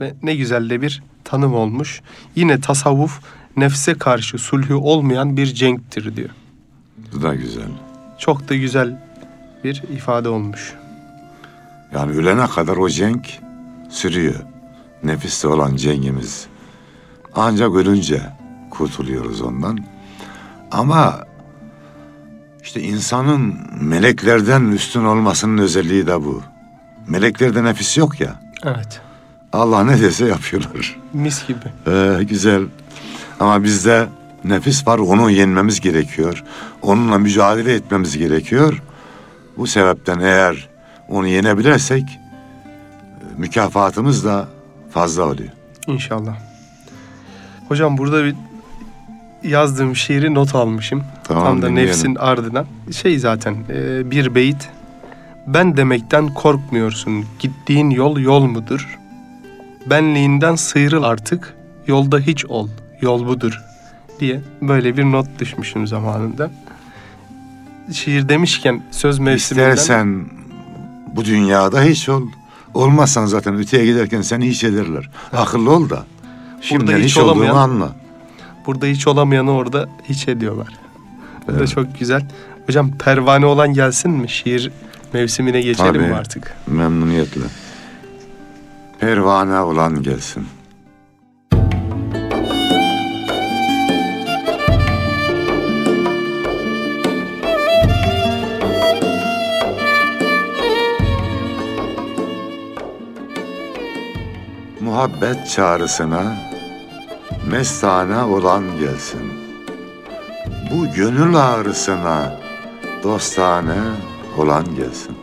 Ve 0.00 0.14
ne 0.22 0.36
güzel 0.36 0.70
de 0.70 0.82
bir 0.82 1.02
tanım 1.24 1.54
olmuş. 1.54 2.00
Yine 2.36 2.60
tasavvuf 2.60 3.20
nefse 3.56 3.94
karşı 3.94 4.38
sulhü 4.38 4.74
olmayan 4.74 5.36
bir 5.36 5.46
cenktir 5.46 6.16
diyor. 6.16 6.30
bu 7.12 7.22
da 7.22 7.34
güzel. 7.34 7.68
Çok 8.18 8.48
da 8.48 8.54
güzel 8.54 9.02
bir 9.64 9.82
ifade 9.94 10.28
olmuş. 10.28 10.74
Yani 11.94 12.12
ölene 12.12 12.46
kadar 12.46 12.76
o 12.76 12.88
cenk 12.88 13.26
sürüyor. 13.90 14.34
Nefiste 15.04 15.48
olan 15.48 15.76
cengimiz. 15.76 16.46
Ancak 17.34 17.74
ölünce 17.74 18.22
kurtuluyoruz 18.70 19.40
ondan. 19.40 19.78
Ama 20.70 21.24
işte 22.66 22.80
insanın 22.80 23.54
meleklerden 23.80 24.62
üstün 24.62 25.04
olmasının 25.04 25.58
özelliği 25.58 26.06
de 26.06 26.24
bu. 26.24 26.42
Meleklerde 27.06 27.64
nefis 27.64 27.98
yok 27.98 28.20
ya. 28.20 28.40
Evet. 28.64 29.00
Allah 29.52 29.84
ne 29.84 30.00
dese 30.00 30.26
yapıyorlar. 30.26 30.96
Mis 31.12 31.46
gibi. 31.46 31.58
Ee, 31.86 32.24
güzel. 32.24 32.62
Ama 33.40 33.64
bizde 33.64 34.06
nefis 34.44 34.86
var. 34.86 34.98
Onu 34.98 35.30
yenmemiz 35.30 35.80
gerekiyor. 35.80 36.44
Onunla 36.82 37.18
mücadele 37.18 37.74
etmemiz 37.74 38.18
gerekiyor. 38.18 38.82
Bu 39.56 39.66
sebepten 39.66 40.20
eğer 40.20 40.68
onu 41.08 41.26
yenebilirsek 41.26 42.02
e, 42.02 42.18
mükafatımız 43.36 44.24
da 44.24 44.48
fazla 44.90 45.22
oluyor. 45.22 45.50
İnşallah. 45.86 46.36
Hocam 47.68 47.98
burada 47.98 48.24
bir 48.24 48.34
yazdığım 49.48 49.96
şiiri 49.96 50.34
not 50.34 50.54
almışım. 50.54 51.04
Tamam, 51.24 51.44
Tam 51.44 51.62
da 51.62 51.68
dinleyelim. 51.68 51.90
nefsin 51.90 52.14
ardından. 52.14 52.66
Şey 52.92 53.18
zaten 53.18 53.56
e, 53.68 54.10
bir 54.10 54.34
beyit. 54.34 54.68
Ben 55.46 55.76
demekten 55.76 56.34
korkmuyorsun. 56.34 57.24
Gittiğin 57.38 57.90
yol 57.90 58.18
yol 58.18 58.44
mudur? 58.44 58.98
Benliğinden 59.86 60.54
sıyrıl 60.54 61.02
artık. 61.02 61.54
Yolda 61.86 62.18
hiç 62.18 62.46
ol. 62.46 62.68
Yol 63.00 63.26
budur. 63.26 63.62
Diye 64.20 64.40
böyle 64.62 64.96
bir 64.96 65.04
not 65.04 65.26
düşmüşüm 65.38 65.86
zamanında. 65.86 66.50
Şiir 67.92 68.28
demişken 68.28 68.82
söz 68.90 69.18
mevsiminden... 69.18 69.70
İstersen 69.70 70.24
bu 71.16 71.24
dünyada 71.24 71.82
hiç 71.82 72.08
ol. 72.08 72.22
Olmazsan 72.74 73.26
zaten 73.26 73.56
öteye 73.56 73.86
giderken 73.86 74.20
seni 74.20 74.48
hiç 74.48 74.64
ederler. 74.64 75.10
Akıllı 75.32 75.70
ol 75.70 75.90
da. 75.90 76.04
Şimdiden 76.60 76.98
hiç 76.98 77.04
hiç, 77.04 77.18
olduğunu 77.18 77.56
anla. 77.56 77.92
Burada 78.66 78.86
hiç 78.86 79.06
olamayanı 79.06 79.52
orada 79.52 79.88
hiç 80.04 80.28
ediyorlar. 80.28 80.68
Bu 81.48 81.52
da 81.52 81.56
Evet. 81.58 81.68
çok 81.68 81.98
güzel. 81.98 82.22
Hocam 82.66 82.90
pervane 82.98 83.46
olan 83.46 83.74
gelsin 83.74 84.10
mi? 84.10 84.28
Şiir 84.28 84.70
mevsimine 85.12 85.60
geçelim 85.60 85.92
Tabii. 85.92 86.02
mi 86.06 86.14
artık? 86.14 86.56
Memnuniyetle. 86.66 87.40
pervane 89.00 89.58
olan 89.60 90.02
gelsin. 90.02 90.46
Muhabbet 104.80 105.48
çağrısına 105.50 106.36
mestane 107.50 108.22
olan 108.22 108.64
gelsin. 108.78 109.32
Bu 110.70 110.94
gönül 110.94 111.36
ağrısına 111.36 112.32
dostane 113.02 113.78
olan 114.38 114.64
gelsin. 114.64 115.16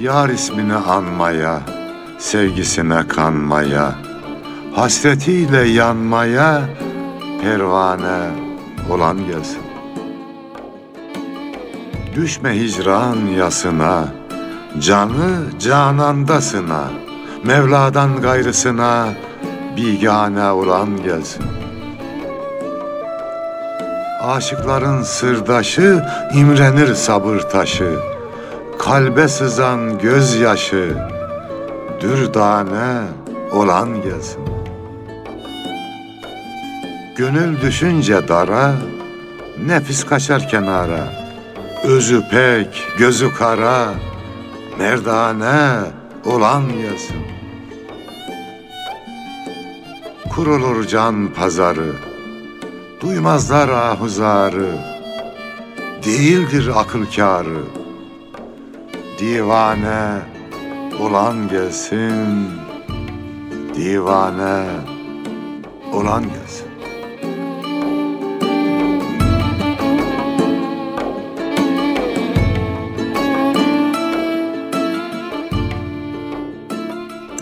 Yar 0.00 0.28
ismini 0.28 0.74
anmaya, 0.74 1.60
sevgisine 2.18 3.08
kanmaya, 3.08 3.94
hasretiyle 4.74 5.68
yanmaya 5.68 6.62
pervane 7.42 8.30
olan 8.90 9.26
gelsin. 9.26 9.62
Düşme 12.16 12.54
hicran 12.60 13.16
yasına, 13.16 14.08
canı 14.80 15.58
canandasına, 15.58 16.84
Mevla'dan 17.44 18.20
gayrısına 18.20 19.08
bigane 19.78 20.50
olan 20.50 21.02
gelsin. 21.02 21.44
Aşıkların 24.22 25.02
sırdaşı 25.02 26.04
imrenir 26.34 26.94
sabır 26.94 27.40
taşı. 27.40 27.98
Kalbe 28.78 29.28
sızan 29.28 29.98
gözyaşı 29.98 30.96
dürdane 32.00 33.02
olan 33.52 34.02
gelsin. 34.02 34.40
Gönül 37.16 37.60
düşünce 37.60 38.28
dara, 38.28 38.72
nefis 39.66 40.04
kaçar 40.04 40.48
kenara. 40.48 41.04
Özü 41.84 42.22
pek, 42.30 42.86
gözü 42.98 43.34
kara, 43.34 43.88
merdane 44.78 45.80
olan 46.24 46.68
gelsin. 46.68 47.37
Kurulur 50.38 50.86
can 50.86 51.34
pazarı, 51.34 51.92
duymazlar 53.00 53.68
ahuzarı. 53.68 54.78
Değildir 56.04 56.70
akıl 56.74 57.06
kârı, 57.16 57.62
divane 59.18 60.20
olan 61.00 61.48
gelsin, 61.48 62.48
divane 63.74 64.66
olan 65.92 66.22
gelsin. 66.22 66.68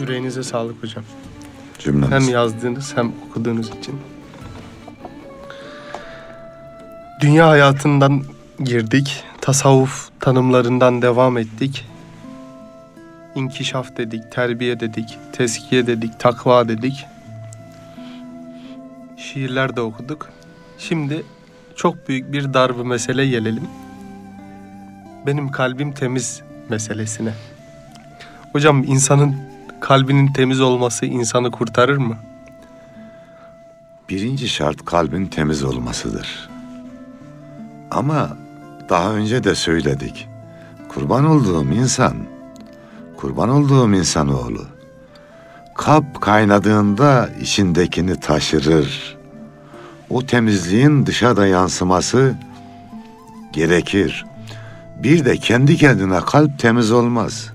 Yüreğinize 0.01 0.43
sağlık 0.43 0.83
hocam. 0.83 1.05
Cümlemiz. 1.87 2.11
Hem 2.11 2.29
yazdığınız 2.29 2.97
hem 2.97 3.13
okuduğunuz 3.29 3.69
için. 3.69 4.01
Dünya 7.21 7.49
hayatından 7.49 8.23
girdik. 8.65 9.25
Tasavvuf 9.41 10.11
tanımlarından 10.21 11.03
devam 11.03 11.39
ettik. 11.39 11.85
İnkişaf 13.35 13.97
dedik, 13.97 14.33
terbiye 14.33 14.81
dedik, 14.81 15.19
teskiye 15.33 15.87
dedik, 15.87 16.21
takva 16.21 16.69
dedik. 16.69 17.07
Şiirler 19.17 19.77
de 19.77 19.81
okuduk. 19.81 20.29
Şimdi 20.79 21.23
çok 21.77 22.09
büyük 22.09 22.33
bir 22.33 22.55
darbe 22.55 22.83
mesele 22.83 23.27
gelelim. 23.29 23.69
Benim 25.27 25.51
kalbim 25.51 25.93
temiz 25.93 26.43
meselesine. 26.69 27.33
Hocam 28.53 28.85
insanın 28.85 29.37
kalbinin 29.87 30.33
temiz 30.33 30.61
olması 30.61 31.07
insanı 31.07 31.51
kurtarır 31.51 31.97
mı? 31.97 32.17
Birinci 34.09 34.49
şart 34.49 34.85
kalbin 34.85 35.27
temiz 35.27 35.65
olmasıdır. 35.65 36.49
Ama 37.91 38.37
daha 38.89 39.13
önce 39.13 39.45
de 39.45 39.55
söyledik. 39.55 40.29
Kurban 40.89 41.25
olduğum 41.25 41.65
insan, 41.65 42.15
kurban 43.17 43.49
olduğum 43.49 43.95
insanoğlu. 43.95 44.65
Kap 45.77 46.21
kaynadığında 46.21 47.29
içindekini 47.41 48.21
taşırır. 48.21 49.17
O 50.11 50.27
temizliğin 50.27 51.07
dışa 51.07 51.37
da 51.37 51.47
yansıması 51.47 52.35
gerekir. 53.53 54.25
Bir 55.03 55.25
de 55.25 55.37
kendi 55.37 55.77
kendine 55.77 56.21
kalp 56.21 56.59
temiz 56.59 56.93
olmaz. 56.93 57.53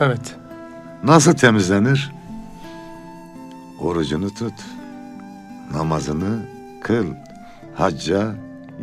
Evet. 0.00 0.39
Nasıl 1.04 1.32
temizlenir? 1.32 2.12
Orucunu 3.78 4.34
tut. 4.34 4.54
Namazını 5.72 6.38
kıl. 6.82 7.06
Hacca 7.74 8.34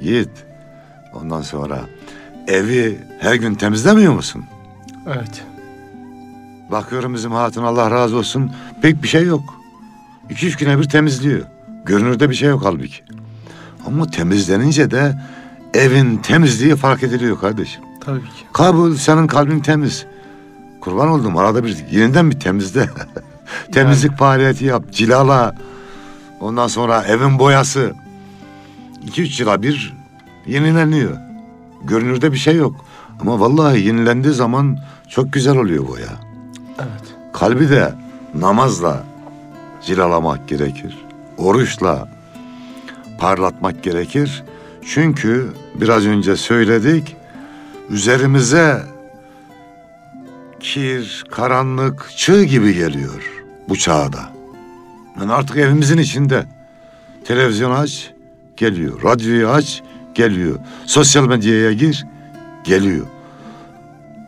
git. 0.02 0.30
Ondan 1.14 1.42
sonra 1.42 1.80
evi 2.48 3.00
her 3.20 3.36
gün 3.36 3.56
temizlemiyor 3.56 4.14
musun? 4.14 4.46
Evet. 5.08 5.44
Bakıyorum 6.72 7.14
bizim 7.14 7.32
hatun 7.32 7.64
Allah 7.64 7.92
razı 7.92 8.18
olsun 8.18 8.52
pek 8.82 9.04
bir 9.04 9.08
şey 9.08 9.26
yok. 9.26 9.54
İki 10.30 10.48
üç 10.48 10.56
güne 10.58 10.80
bir 10.80 10.90
temizliyor. 10.90 11.42
Görünürde 11.86 12.30
bir 12.30 12.36
şey 12.36 12.50
yok 12.50 12.62
halbuki. 12.66 13.04
Ama 13.88 14.08
temizlenince 14.08 14.92
de 14.92 15.16
evin 15.74 16.18
temizliği 16.18 16.76
fark 16.76 17.04
ediliyor 17.04 17.40
kardeşim. 17.40 17.82
Tabii 18.02 18.22
ki. 18.22 18.46
Kabul 18.54 18.96
senin 18.96 19.28
kalbin 19.28 19.60
temiz. 19.60 20.06
Kurban 20.88 21.08
oldum 21.10 21.38
arada 21.38 21.64
bir 21.64 21.86
yeniden 21.92 22.32
bir 22.32 22.40
temizle. 22.40 22.90
Temizlik 23.72 24.18
faaliyeti 24.18 24.66
yap. 24.66 24.84
Cilala. 24.92 25.56
Ondan 26.40 26.68
sonra 26.68 27.04
evin 27.04 27.40
boyası. 27.40 27.94
iki 29.08 29.22
üç 29.22 29.40
yıla 29.40 29.62
bir 29.62 29.96
yenileniyor. 30.46 31.18
Görünürde 31.84 32.32
bir 32.32 32.38
şey 32.38 32.56
yok. 32.56 32.76
Ama 33.22 33.40
vallahi 33.40 33.88
yenilendiği 33.88 34.34
zaman 34.34 34.78
çok 35.10 35.34
güzel 35.34 35.58
oluyor 35.58 35.88
boya. 35.88 36.10
Evet. 36.80 37.16
Kalbi 37.34 37.70
de 37.70 37.94
namazla 38.36 39.04
cilalamak 39.86 40.48
gerekir. 40.48 40.98
Oruçla 41.38 42.10
parlatmak 43.18 43.84
gerekir. 43.84 44.44
Çünkü 44.86 45.54
biraz 45.76 46.06
önce 46.06 46.36
söyledik 46.36 47.16
üzerimize 47.90 48.97
kir, 50.60 51.26
karanlık, 51.32 52.12
çığ 52.18 52.44
gibi 52.44 52.74
geliyor 52.74 53.32
bu 53.70 53.78
çağda. 53.78 54.20
Yani 55.20 55.34
artık 55.34 55.58
evimizin 55.58 55.98
içinde. 55.98 56.46
Televizyon 57.26 57.72
aç, 57.72 58.12
geliyor. 58.58 59.04
Radyoyu 59.04 59.50
aç, 59.50 59.82
geliyor. 60.16 60.60
Sosyal 60.86 61.28
medyaya 61.28 61.74
gir, 61.74 62.06
geliyor. 62.64 63.06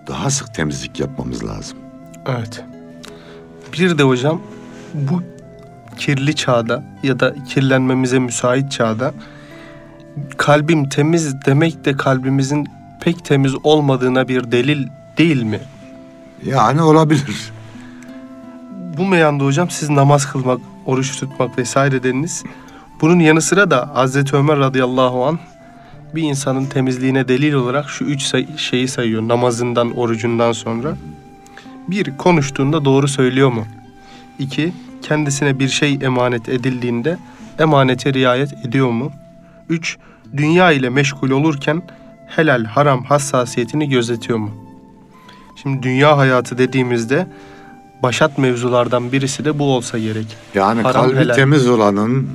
Daha 0.08 0.30
sık 0.30 0.54
temizlik 0.54 1.00
yapmamız 1.00 1.46
lazım. 1.46 1.78
Evet. 2.28 2.64
Bir 3.74 3.98
de 3.98 4.04
hocam 4.04 4.42
bu 4.94 5.24
kirli 5.98 6.36
çağda 6.36 6.84
ya 7.04 7.20
da 7.20 7.36
kirlenmemize 7.50 8.20
müsait 8.20 8.72
çağda 8.72 9.14
kalbim 10.38 10.90
temiz 10.90 11.46
demek 11.46 11.86
de 11.86 11.98
kalbimizin 11.98 12.68
pek 13.02 13.26
temiz 13.26 13.56
olmadığına 13.64 14.28
bir 14.28 14.52
delil 14.52 14.88
değil 15.18 15.44
mi? 15.44 15.60
Yani 16.46 16.82
olabilir. 16.82 17.52
Bu 18.98 19.06
meyanda 19.06 19.44
hocam 19.44 19.70
siz 19.70 19.90
namaz 19.90 20.32
kılmak, 20.32 20.60
oruç 20.86 21.20
tutmak 21.20 21.58
vesaire 21.58 22.04
dediniz. 22.04 22.44
Bunun 23.02 23.20
yanı 23.20 23.42
sıra 23.42 23.72
da 23.72 23.90
Hazreti 23.94 24.36
Ömer 24.36 24.60
radıyallahu 24.60 25.26
an 25.26 25.40
bir 26.16 26.22
insanın 26.24 26.66
temizliğine 26.66 27.28
delil 27.28 27.54
olarak 27.54 27.90
şu 27.90 28.04
üç 28.06 28.22
say- 28.22 28.58
şeyi 28.58 28.88
sayıyor 28.88 29.28
namazından, 29.28 29.98
orucundan 29.98 30.52
sonra. 30.52 30.98
Bir, 31.88 32.18
konuştuğunda 32.18 32.86
doğru 32.86 33.08
söylüyor 33.08 33.50
mu? 33.50 33.66
İki, 34.40 34.74
kendisine 35.02 35.60
bir 35.60 35.68
şey 35.70 36.00
emanet 36.02 36.50
edildiğinde 36.50 37.18
emanete 37.60 38.14
riayet 38.14 38.66
ediyor 38.66 38.90
mu? 38.90 39.12
Üç, 39.70 39.98
dünya 40.38 40.72
ile 40.72 40.90
meşgul 40.90 41.32
olurken 41.32 41.82
helal 42.28 42.66
haram 42.66 43.04
hassasiyetini 43.04 43.90
gözetiyor 43.90 44.38
mu? 44.40 44.69
Şimdi 45.62 45.84
dünya 45.84 46.18
hayatı 46.18 46.58
dediğimizde 46.58 47.28
başat 48.04 48.38
mevzulardan 48.38 49.12
birisi 49.12 49.46
de 49.46 49.60
bu 49.60 49.64
olsa 49.64 50.00
gerek. 50.00 50.38
Yani 50.54 50.82
Haram, 50.82 51.06
kalbi 51.06 51.20
helal. 51.20 51.36
temiz 51.36 51.68
olanın 51.68 52.30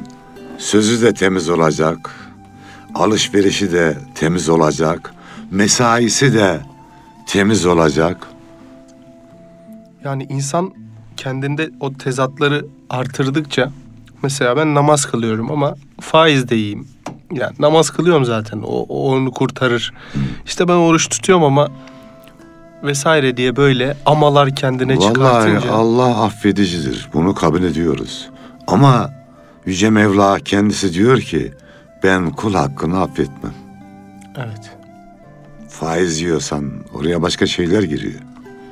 sözü 0.59 1.03
de 1.03 1.15
temiz 1.15 1.49
olacak. 1.49 2.11
Alışverişi 2.95 3.73
de 3.73 3.99
temiz 4.15 4.49
olacak. 4.49 5.15
Mesaisi 5.51 6.35
de 6.35 6.61
temiz 7.27 7.67
olacak. 7.67 8.27
Yani 10.05 10.27
insan 10.31 10.73
kendinde 11.17 11.71
o 11.81 11.93
tezatları 11.93 12.67
artırdıkça 12.91 13.71
mesela 14.23 14.57
ben 14.57 14.75
namaz 14.75 15.07
kılıyorum 15.07 15.51
ama 15.51 15.75
faiz 16.01 16.49
de 16.49 16.55
yiyeyim. 16.55 16.89
Yani 17.33 17.57
namaz 17.59 17.91
kılıyorum 17.91 18.25
zaten. 18.25 18.59
O, 18.59 18.87
o 18.89 19.13
onu 19.13 19.31
kurtarır. 19.31 19.93
İşte 20.47 20.69
ben 20.69 20.75
oruç 20.75 21.09
tutuyorum 21.09 21.45
ama 21.45 21.69
vesaire 22.85 23.37
diye 23.37 23.57
böyle 23.57 23.97
amalar 24.07 24.55
kendine 24.57 24.97
Vallahi 24.97 25.15
çıkartınca. 25.15 25.73
Allah 25.73 26.25
affedicidir. 26.25 27.09
Bunu 27.15 27.35
kabul 27.35 27.63
ediyoruz. 27.63 28.29
Ama 28.67 29.11
Yüce 29.67 29.91
Mevla 29.91 30.39
kendisi 30.39 30.95
diyor 30.95 31.21
ki 31.21 31.53
ben 32.03 32.31
kul 32.31 32.55
hakkını 32.55 33.01
affetmem. 33.03 33.55
Evet. 34.37 34.71
Faiz 35.69 36.21
yiyorsan 36.21 36.71
oraya 36.95 37.23
başka 37.23 37.47
şeyler 37.47 37.83
giriyor. 37.83 38.21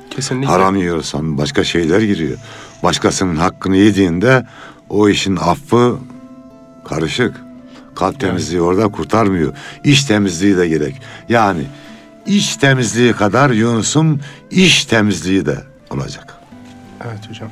Kesinlikle. 0.09 0.47
Haram 0.51 0.75
yiyorsan 0.75 1.37
başka 1.37 1.63
şeyler 1.63 2.01
giriyor. 2.01 2.37
Başkasının 2.83 3.35
hakkını 3.35 3.77
yediğinde 3.77 4.45
o 4.89 5.09
işin 5.09 5.35
affı 5.35 5.95
karışık. 6.85 7.35
Kalp 7.95 8.19
temizliği 8.19 8.61
orada 8.61 8.87
kurtarmıyor. 8.87 9.53
İş 9.83 10.03
temizliği 10.03 10.57
de 10.57 10.67
gerek. 10.67 11.01
Yani 11.29 11.63
iç 12.25 12.55
temizliği 12.55 13.13
kadar 13.13 13.49
Yunus'un 13.49 14.21
iş 14.51 14.85
temizliği 14.85 15.45
de 15.45 15.57
olacak. 15.89 16.33
Evet 17.05 17.29
hocam. 17.29 17.49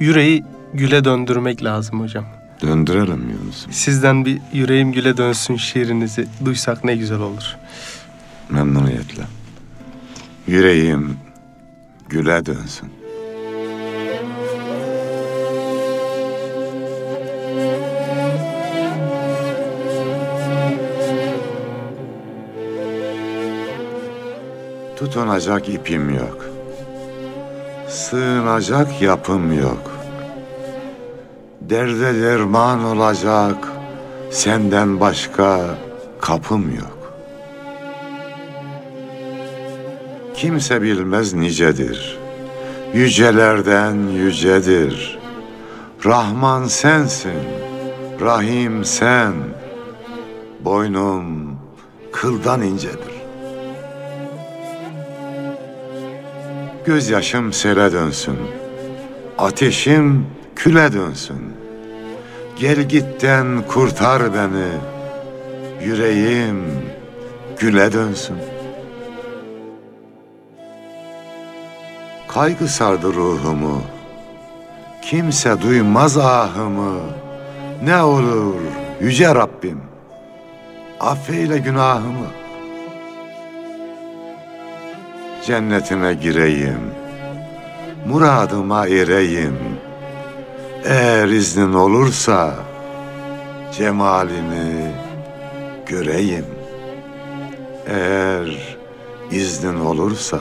Yüreği 0.00 0.44
güle 0.74 1.04
döndürmek 1.04 1.64
lazım 1.64 2.00
hocam. 2.00 2.24
Döndürelim 2.62 3.30
Yunus'u. 3.30 3.72
Sizden 3.72 4.24
bir 4.24 4.40
yüreğim 4.52 4.92
güle 4.92 5.16
dönsün 5.16 5.56
şiirinizi 5.56 6.26
duysak 6.44 6.84
ne 6.84 6.96
güzel 6.96 7.20
olur. 7.20 7.56
Memnuniyetle. 8.50 9.22
Yüreğim 10.46 11.16
güle 12.08 12.46
dönsün. 12.46 12.97
Tutunacak 24.98 25.68
ipim 25.68 26.14
yok. 26.14 26.44
Sığınacak 27.88 29.02
yapım 29.02 29.58
yok. 29.58 29.90
Derde 31.60 32.22
derman 32.22 32.84
olacak 32.84 33.56
senden 34.30 35.00
başka 35.00 35.60
kapım 36.20 36.74
yok. 36.74 37.12
Kimse 40.34 40.82
bilmez 40.82 41.34
nicedir. 41.34 42.18
Yücelerden 42.94 43.94
yücedir. 44.08 45.18
Rahman 46.04 46.64
sensin, 46.64 47.42
Rahim 48.20 48.84
sen. 48.84 49.34
Boynum 50.60 51.58
kıldan 52.12 52.62
incedir. 52.62 53.17
Gözyaşım 56.88 57.52
sele 57.52 57.92
dönsün. 57.92 58.38
Ateşim 59.38 60.26
küle 60.56 60.92
dönsün. 60.92 61.52
Gel 62.58 62.82
gitten 62.82 63.46
kurtar 63.68 64.34
beni. 64.34 64.68
Yüreğim 65.84 66.64
güle 67.58 67.92
dönsün. 67.92 68.36
Kaygı 72.28 72.68
sardı 72.68 73.14
ruhumu. 73.14 73.82
Kimse 75.02 75.62
duymaz 75.62 76.18
ahımı. 76.18 77.00
Ne 77.84 78.02
olur 78.02 78.54
yüce 79.00 79.34
Rabbim. 79.34 79.80
Affeyle 81.00 81.58
günahımı. 81.58 82.37
Cennetine 85.48 86.14
gireyim. 86.14 86.80
Muradıma 88.06 88.86
ereyim. 88.86 89.58
Eğer 90.84 91.28
iznin 91.28 91.72
olursa 91.72 92.54
cemalini 93.78 94.92
göreyim. 95.86 96.44
Eğer 97.86 98.76
iznin 99.30 99.80
olursa 99.80 100.38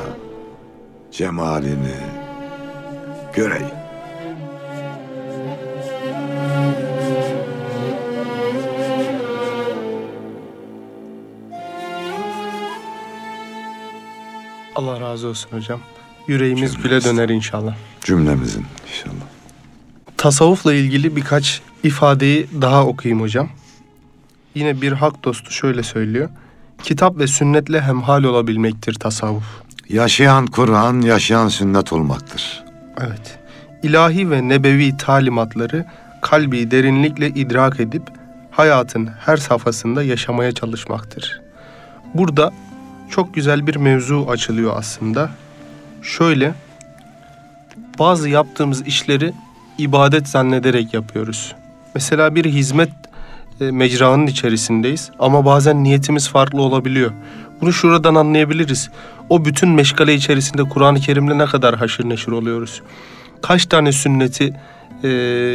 cemalini 1.11 1.97
göreyim. 3.33 3.76
Razı 15.17 15.27
olsun 15.27 15.49
hocam. 15.51 15.79
Yüreğimiz 16.27 16.75
güle 16.75 16.83
Cümlemiz. 16.83 17.05
döner 17.05 17.29
inşallah. 17.29 17.75
Cümlemizin 18.03 18.65
inşallah. 18.89 19.25
Tasavvufla 20.17 20.73
ilgili 20.73 21.15
birkaç 21.15 21.61
ifadeyi 21.83 22.47
daha 22.61 22.85
okuyayım 22.85 23.21
hocam. 23.21 23.49
Yine 24.55 24.81
bir 24.81 24.91
hak 24.91 25.23
dostu 25.23 25.51
şöyle 25.51 25.83
söylüyor. 25.83 26.29
Kitap 26.83 27.17
ve 27.17 27.27
sünnetle 27.27 27.81
hemhal 27.81 28.23
olabilmektir 28.23 28.93
tasavvuf. 28.93 29.43
Yaşayan 29.89 30.45
Kur'an, 30.47 31.01
yaşayan 31.01 31.47
sünnet 31.47 31.93
olmaktır. 31.93 32.63
Evet. 33.01 33.39
İlahi 33.83 34.31
ve 34.31 34.49
nebevi 34.49 34.97
talimatları 34.97 35.85
kalbi 36.21 36.71
derinlikle 36.71 37.27
idrak 37.29 37.79
edip 37.79 38.03
hayatın 38.51 39.09
her 39.25 39.37
safhasında 39.37 40.03
yaşamaya 40.03 40.51
çalışmaktır. 40.51 41.41
Burada 42.13 42.51
çok 43.09 43.33
güzel 43.33 43.67
bir 43.67 43.75
mevzu 43.75 44.25
açılıyor 44.29 44.73
aslında. 44.77 45.29
Şöyle 46.01 46.53
bazı 47.99 48.29
yaptığımız 48.29 48.87
işleri 48.87 49.33
ibadet 49.77 50.27
zannederek 50.27 50.93
yapıyoruz. 50.93 51.55
Mesela 51.95 52.35
bir 52.35 52.45
hizmet 52.45 52.89
e, 53.61 53.71
mecranın 53.71 54.27
içerisindeyiz 54.27 55.11
ama 55.19 55.45
bazen 55.45 55.83
niyetimiz 55.83 56.29
farklı 56.29 56.61
olabiliyor. 56.61 57.11
Bunu 57.61 57.73
şuradan 57.73 58.15
anlayabiliriz. 58.15 58.89
O 59.29 59.45
bütün 59.45 59.69
meşgale 59.69 60.13
içerisinde 60.13 60.63
Kur'an-ı 60.63 60.99
Kerim'le 60.99 61.37
ne 61.37 61.45
kadar 61.45 61.75
haşır 61.75 62.09
neşir 62.09 62.31
oluyoruz. 62.31 62.81
Kaç 63.41 63.65
tane 63.65 63.91
sünneti 63.91 64.53
e, 65.03 65.07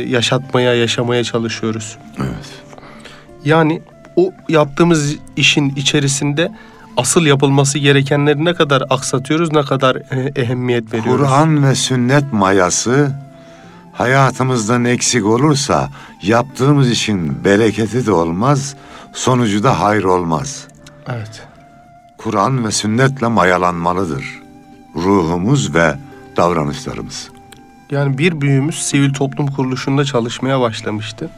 yaşatmaya, 0.09 0.75
yaşamaya 0.75 1.25
çalışıyoruz. 1.25 1.97
Evet. 2.19 2.63
Yani 3.45 3.83
o 4.17 4.33
yaptığımız 4.49 5.17
işin 5.37 5.75
içerisinde 5.77 6.53
asıl 6.97 7.27
yapılması 7.27 7.79
gerekenleri 7.79 8.45
ne 8.45 8.55
kadar 8.55 8.83
aksatıyoruz, 8.91 9.53
ne 9.53 9.63
kadar 9.63 9.97
e, 9.97 10.33
ehemmiyet 10.37 10.93
veriyoruz. 10.93 11.27
Kur'an 11.27 11.69
ve 11.69 11.75
sünnet 11.75 12.33
mayası 12.33 13.13
hayatımızdan 13.93 14.85
eksik 14.85 15.27
olursa 15.27 15.91
yaptığımız 16.23 16.91
işin 16.91 17.45
bereketi 17.45 18.07
de 18.07 18.13
olmaz, 18.13 18.77
sonucu 19.13 19.63
da 19.63 19.81
hayır 19.81 20.05
olmaz. 20.05 20.67
Evet. 21.09 21.43
Kur'an 22.19 22.65
ve 22.65 22.71
sünnetle 22.71 23.27
mayalanmalıdır. 23.27 24.43
Ruhumuz 24.97 25.75
ve 25.75 25.95
davranışlarımız. 26.37 27.31
Yani 27.91 28.19
bir 28.19 28.41
büyüğümüz 28.41 28.83
sivil 28.83 29.15
toplum 29.15 29.47
kuruluşunda 29.47 30.05
çalışmaya 30.05 30.61
başlamıştı. 30.61 31.31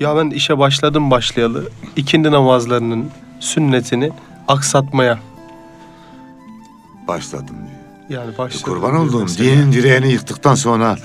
Ya 0.00 0.16
ben 0.16 0.30
işe 0.30 0.58
başladım 0.58 1.10
başlayalı 1.10 1.68
ikindi 1.96 2.32
namazlarının 2.32 3.10
sünnetini 3.40 4.10
aksatmaya 4.48 5.18
Başladım 7.08 7.56
diyor. 8.08 8.20
yani 8.22 8.38
başladım. 8.38 8.64
Kurban 8.74 8.96
olduğum 8.96 9.26
dinin 9.28 9.72
direğini 9.72 10.12
yıktıktan 10.12 10.54
sonra 10.54 10.96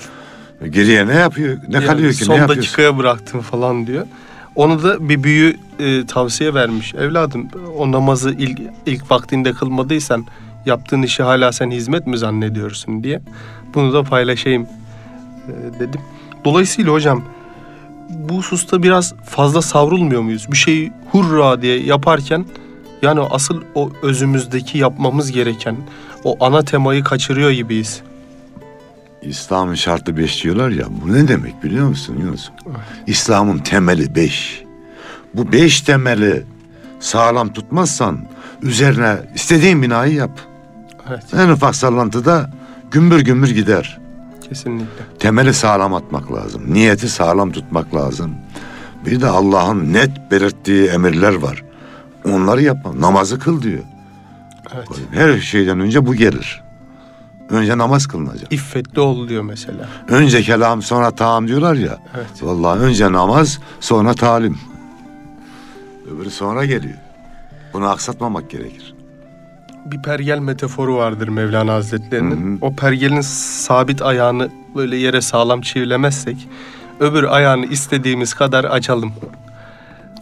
geriye 0.70 1.06
ne 1.06 1.14
yapıyor? 1.14 1.58
Ne 1.68 1.74
Yani 1.76 1.86
kalıyor 1.86 2.12
ki? 2.12 2.24
Son 2.24 2.34
ne 2.34 2.38
yapıyorsun? 2.38 2.62
dakikaya 2.62 2.98
bıraktım 2.98 3.40
falan 3.40 3.86
diyor. 3.86 4.06
Onu 4.54 4.82
da 4.82 5.08
bir 5.08 5.22
büyü 5.22 5.56
e, 5.78 6.06
tavsiye 6.06 6.54
vermiş. 6.54 6.94
Evladım 6.94 7.48
o 7.78 7.92
namazı 7.92 8.30
ilk, 8.30 8.60
ilk 8.86 9.10
vaktinde 9.10 9.52
kılmadıysan 9.52 10.26
yaptığın 10.66 11.02
işi 11.02 11.22
hala 11.22 11.52
sen 11.52 11.70
hizmet 11.70 12.06
mi 12.06 12.18
zannediyorsun 12.18 13.04
diye. 13.04 13.20
Bunu 13.74 13.92
da 13.92 14.02
paylaşayım 14.02 14.62
e, 14.62 15.80
dedim. 15.80 16.00
Dolayısıyla 16.44 16.92
hocam 16.92 17.22
bu 18.10 18.36
hususta 18.36 18.82
biraz 18.82 19.14
fazla 19.24 19.62
savrulmuyor 19.62 20.20
muyuz? 20.22 20.46
Bir 20.52 20.56
şeyi 20.56 20.92
hurra 21.12 21.62
diye 21.62 21.78
yaparken 21.82 22.44
yani 23.02 23.20
asıl 23.20 23.62
o 23.74 23.90
özümüzdeki 24.02 24.78
yapmamız 24.78 25.32
gereken 25.32 25.76
o 26.24 26.44
ana 26.44 26.62
temayı 26.62 27.04
kaçırıyor 27.04 27.50
gibiyiz. 27.50 28.02
İslam'ın 29.22 29.74
şartı 29.74 30.16
beş 30.16 30.44
diyorlar 30.44 30.70
ya. 30.70 30.86
Bu 30.90 31.12
ne 31.12 31.28
demek 31.28 31.62
biliyor 31.64 31.88
musun 31.88 32.16
Yunus? 32.20 32.50
İslam'ın 33.06 33.58
temeli 33.58 34.14
beş. 34.14 34.62
Bu 35.34 35.52
beş 35.52 35.80
temeli 35.80 36.44
sağlam 37.00 37.52
tutmazsan 37.52 38.18
üzerine 38.62 39.16
istediğin 39.34 39.82
binayı 39.82 40.14
yap. 40.14 40.40
Evet. 41.08 41.24
En 41.34 41.48
ufak 41.48 41.76
sallantıda 41.76 42.50
gümbür 42.90 43.20
gümbür 43.20 43.50
gider. 43.50 43.98
Kesinlikle. 44.48 45.04
Temeli 45.18 45.54
sağlam 45.54 45.94
atmak 45.94 46.32
lazım. 46.32 46.74
Niyeti 46.74 47.08
sağlam 47.08 47.52
tutmak 47.52 47.94
lazım. 47.94 48.34
Bir 49.06 49.20
de 49.20 49.26
Allah'ın 49.26 49.92
net 49.92 50.30
belirttiği 50.30 50.88
emirler 50.88 51.34
var. 51.34 51.64
Onları 52.32 52.62
yapma. 52.62 53.00
Namazı 53.00 53.38
kıl 53.38 53.62
diyor. 53.62 53.82
Evet. 54.74 54.88
Her 55.10 55.38
şeyden 55.38 55.80
önce 55.80 56.06
bu 56.06 56.14
gelir. 56.14 56.62
Önce 57.50 57.78
namaz 57.78 58.06
kılınacak. 58.06 58.52
İffetli 58.52 59.00
ol 59.00 59.28
diyor 59.28 59.42
mesela. 59.42 59.88
Önce 60.08 60.42
kelam 60.42 60.82
sonra 60.82 61.10
taam 61.10 61.48
diyorlar 61.48 61.74
ya. 61.74 61.98
Evet. 62.16 62.42
Vallahi 62.42 62.78
önce 62.78 63.12
namaz 63.12 63.58
sonra 63.80 64.14
talim. 64.14 64.58
Öbürü 66.14 66.30
sonra 66.30 66.64
geliyor. 66.64 66.98
Bunu 67.72 67.88
aksatmamak 67.88 68.50
gerekir. 68.50 68.94
Bir 69.86 70.02
pergel 70.02 70.38
metaforu 70.38 70.96
vardır 70.96 71.28
Mevlana 71.28 71.74
Hazretleri'nin. 71.74 72.52
Hı 72.52 72.54
hı. 72.54 72.58
O 72.60 72.76
pergelin 72.76 73.20
sabit 73.20 74.02
ayağını 74.02 74.48
böyle 74.76 74.96
yere 74.96 75.20
sağlam 75.20 75.60
çivilemezsek 75.60 76.48
öbür 77.00 77.24
ayağını 77.24 77.66
istediğimiz 77.66 78.34
kadar 78.34 78.64
açalım. 78.64 79.12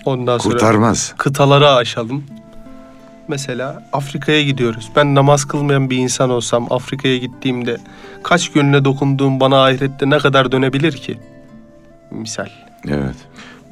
Ondan 0.06 0.38
sonra 0.38 0.54
Kurtarmaz. 0.54 1.14
kıtaları 1.18 1.70
aşalım. 1.70 2.24
Mesela 3.28 3.82
Afrika'ya 3.92 4.42
gidiyoruz. 4.42 4.90
Ben 4.96 5.14
namaz 5.14 5.44
kılmayan 5.44 5.90
bir 5.90 5.96
insan 5.96 6.30
olsam 6.30 6.72
Afrika'ya 6.72 7.16
gittiğimde 7.16 7.78
kaç 8.22 8.52
gönlüne 8.52 8.84
dokunduğum 8.84 9.40
bana 9.40 9.64
ahirette 9.64 10.10
ne 10.10 10.18
kadar 10.18 10.52
dönebilir 10.52 10.92
ki? 10.92 11.18
Misal. 12.10 12.48
Evet. 12.88 13.16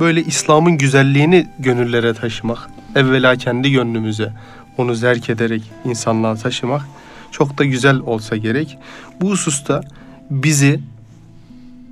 Böyle 0.01 0.23
İslam'ın 0.23 0.79
güzelliğini 0.79 1.49
gönüllere 1.59 2.14
taşımak, 2.14 2.59
evvela 2.97 3.37
kendi 3.37 3.73
gönlümüze 3.73 4.33
onu 4.79 4.94
zerk 4.94 5.31
ederek 5.31 5.62
insanlığa 5.85 6.35
taşımak 6.35 6.83
çok 7.31 7.59
da 7.59 7.64
güzel 7.64 7.99
olsa 7.99 8.37
gerek. 8.37 8.79
Bu 9.20 9.31
hususta 9.31 9.81
bizi 10.31 10.81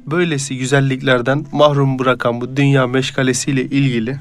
böylesi 0.07 0.59
güzelliklerden 0.59 1.45
mahrum 1.53 1.99
bırakan 1.99 2.41
bu 2.41 2.57
dünya 2.57 2.87
meşgalesiyle 2.87 3.65
ilgili 3.65 4.19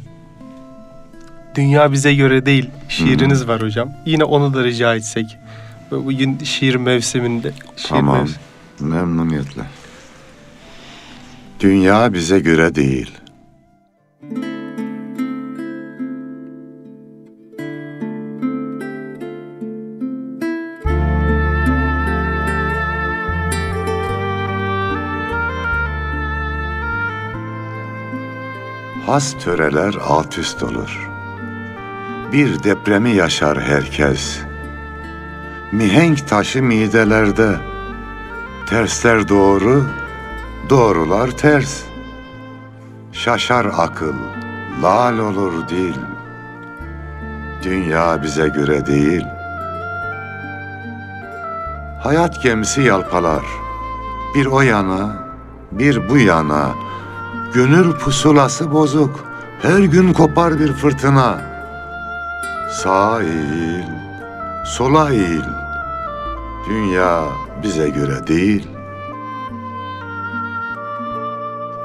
Dünya 1.56 1.92
bize 1.92 2.14
göre 2.16 2.46
değil 2.46 2.70
şiiriniz 2.90 3.48
var 3.48 3.62
hocam. 3.62 3.90
Yine 4.06 4.24
onu 4.24 4.54
da 4.54 4.64
rica 4.64 4.96
etsek. 4.96 5.38
Bugün 5.92 6.40
şiir 6.44 6.76
mevsiminde. 6.76 7.52
Şiir 7.78 7.90
Tamam. 7.90 8.18
mevsim- 8.18 8.40
Memnuniyetle. 8.80 9.62
Dünya 11.60 12.14
bize 12.14 12.40
göre 12.40 12.76
değil. 12.76 13.12
Has 29.06 29.34
töreler 29.44 29.94
alt 30.08 30.38
üst 30.38 30.64
olur. 30.64 31.11
Bir 32.32 32.64
depremi 32.64 33.10
yaşar 33.10 33.62
herkes. 33.62 34.40
Mihenk 35.72 36.28
taşı 36.28 36.64
midelerde. 36.64 37.56
Tersler 38.70 39.30
doğru, 39.30 39.84
doğrular 40.70 41.32
ters. 41.32 41.84
Şaşar 43.12 43.66
akıl, 43.78 44.14
lal 44.84 45.18
olur 45.18 45.54
dil. 45.70 45.96
Dünya 47.64 48.24
bize 48.24 48.48
göre 48.48 48.86
değil. 48.86 49.26
Hayat 52.04 52.44
gemisi 52.44 52.82
yalpalar. 52.82 53.44
Bir 54.36 54.46
o 54.46 54.62
yana, 54.62 55.28
bir 55.72 56.10
bu 56.10 56.18
yana. 56.18 56.70
Gönül 57.54 57.92
pusulası 57.92 58.72
bozuk. 58.72 59.20
Her 59.62 59.80
gün 59.80 60.14
kopar 60.14 60.60
bir 60.60 60.74
fırtına. 60.74 61.51
Sağa 62.72 63.22
eğil, 63.22 63.84
sola 64.66 65.14
eğil. 65.14 65.44
Dünya 66.70 67.24
bize 67.64 67.90
göre 67.90 68.28
değil. 68.28 68.68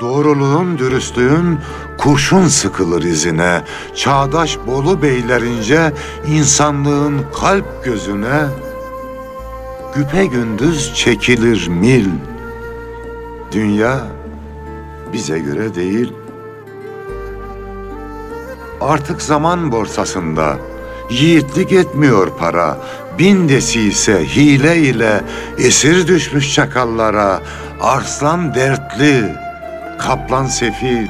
Doğruluğun, 0.01 0.79
dürüstlüğün 0.79 1.59
kurşun 1.99 2.47
sıkılır 2.49 3.03
izine. 3.03 3.65
Çağdaş 3.95 4.59
Bolu 4.67 5.03
beylerince 5.03 5.93
insanlığın 6.27 7.23
kalp 7.41 7.85
gözüne 7.85 8.47
güpe 9.95 10.27
gündüz 10.27 10.95
çekilir 10.95 11.69
mil. 11.69 12.09
Dünya 13.53 14.01
bize 15.13 15.39
göre 15.39 15.75
değil. 15.75 16.13
Artık 18.81 19.23
zaman 19.23 19.73
borsasında 19.73 20.57
yiğitlik 21.11 21.73
etmiyor 21.73 22.29
para. 22.39 22.79
Bin 23.19 23.49
desiyse 23.49 24.25
hile 24.25 24.77
ile 24.77 25.21
esir 25.59 26.09
düşmüş 26.09 26.55
çakallara. 26.55 27.41
Arslan 27.81 28.55
dertli, 28.55 29.35
kaplan 29.99 30.47
sefil. 30.47 31.09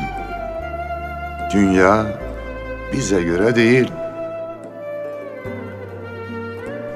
Dünya 1.53 2.07
bize 2.93 3.23
göre 3.23 3.57
değil. 3.57 3.91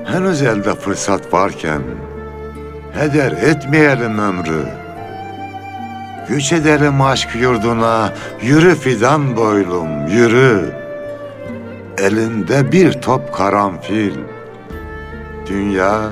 Henüz 0.05 0.43
elde 0.43 0.75
fırsat 0.75 1.33
varken 1.33 1.83
heder 2.93 3.33
etmeyelim 3.33 4.19
ömrü. 4.19 4.65
Güç 6.29 6.53
edelim 6.53 7.03
aşk 7.03 7.29
yurduna, 7.35 8.13
yürü 8.43 8.75
fidan 8.75 9.37
boylum, 9.37 10.07
yürü. 10.07 10.80
Elinde 12.01 12.73
bir 12.73 12.93
top 12.93 13.35
karanfil. 13.35 14.15
Dünya 15.47 16.11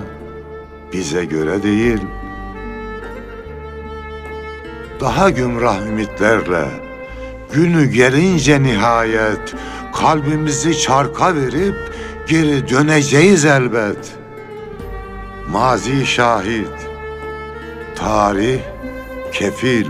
bize 0.93 1.25
göre 1.25 1.63
değil. 1.63 2.01
Daha 5.01 5.31
gümrah 5.31 5.87
ümitlerle, 5.87 6.65
günü 7.53 7.85
gelince 7.85 8.63
nihayet, 8.63 9.55
kalbimizi 9.95 10.79
çarka 10.79 11.35
verip 11.35 11.77
geri 12.29 12.69
döneceğiz 12.69 13.45
elbet. 13.45 14.17
Mazi 15.51 16.07
şahit, 16.07 16.89
tarih 17.97 18.61
kefil. 19.33 19.87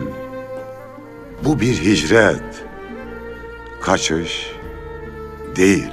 Bu 1.45 1.61
bir 1.61 1.75
hicret, 1.85 2.65
kaçış 3.81 4.58
değil. 5.59 5.89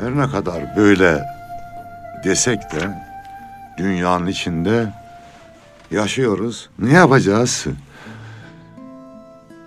Her 0.00 0.16
ne 0.16 0.30
kadar 0.30 0.76
böyle 0.76 1.22
desek 2.24 2.72
de 2.72 2.78
dünyanın 3.78 4.26
içinde 4.26 4.92
yaşıyoruz. 5.90 6.70
Ne 6.78 6.92
yapacağız? 6.92 7.66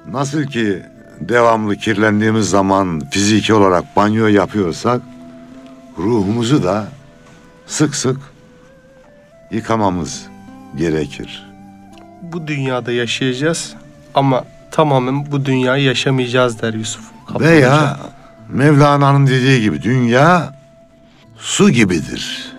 Nasıl 0.07 0.43
ki 0.43 0.83
devamlı 1.19 1.75
kirlendiğimiz 1.75 2.49
zaman 2.49 3.01
fiziki 3.11 3.53
olarak 3.53 3.95
banyo 3.95 4.27
yapıyorsak 4.27 5.01
ruhumuzu 5.97 6.63
da 6.63 6.87
sık 7.67 7.95
sık 7.95 8.17
yıkamamız 9.51 10.27
gerekir. 10.77 11.47
Bu 12.21 12.47
dünyada 12.47 12.91
yaşayacağız 12.91 13.73
ama 14.13 14.45
tamamen 14.71 15.31
bu 15.31 15.45
dünyayı 15.45 15.83
yaşamayacağız 15.83 16.61
der 16.61 16.73
Yusuf. 16.73 17.03
Kaplan 17.27 17.47
Veya. 17.47 17.97
Mevlana'nın 18.49 19.27
dediği 19.27 19.61
gibi 19.61 19.81
dünya 19.81 20.53
su 21.37 21.69
gibidir. 21.69 22.51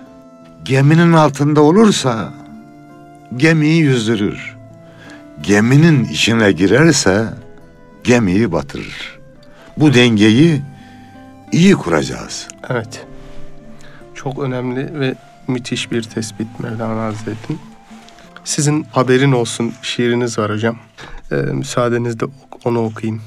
Geminin 0.65 1.13
altında 1.13 1.61
olursa 1.61 2.33
gemiyi 3.37 3.83
yüzdürür. 3.83 4.57
Geminin 5.43 6.05
içine 6.05 6.53
girerse 6.53 7.25
gemiyi 8.05 8.53
batırır. 8.53 9.19
Bu 9.77 9.95
dengeyi 9.95 10.63
iyi 11.53 11.75
kuracağız. 11.75 12.49
Evet. 12.69 13.07
Çok 14.27 14.39
önemli 14.39 15.01
ve 15.01 15.15
müthiş 15.49 15.93
bir 15.93 16.03
tespit 16.03 16.61
Mevlana 16.61 17.03
Hazretleri'nin. 17.03 17.61
Sizin 18.45 18.83
haberin 18.83 19.33
olsun 19.33 19.73
şiiriniz 19.83 20.39
var 20.39 20.53
hocam. 20.53 20.77
Ee, 21.33 21.35
müsaadenizle 21.35 22.27
onu 22.65 22.85
okuyayım. 22.85 23.23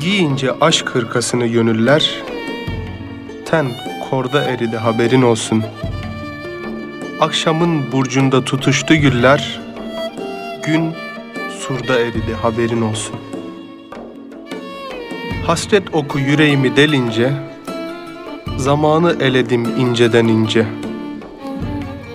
Giyince 0.00 0.52
aşk 0.60 0.88
hırkasını 0.88 1.46
gönüller, 1.46 2.22
Ten 3.44 3.66
korda 4.10 4.44
eridi 4.44 4.76
haberin 4.76 5.22
olsun. 5.22 5.64
Akşamın 7.20 7.92
burcunda 7.92 8.44
tutuştu 8.44 8.94
güller. 8.94 9.67
Gün 10.68 10.94
surda 11.58 11.98
eridi 11.98 12.34
haberin 12.42 12.82
olsun. 12.82 13.16
Hasret 15.46 15.94
oku 15.94 16.18
yüreğimi 16.18 16.76
delince. 16.76 17.32
Zamanı 18.56 19.16
eledim 19.20 19.64
inceden 19.64 20.24
ince. 20.24 20.66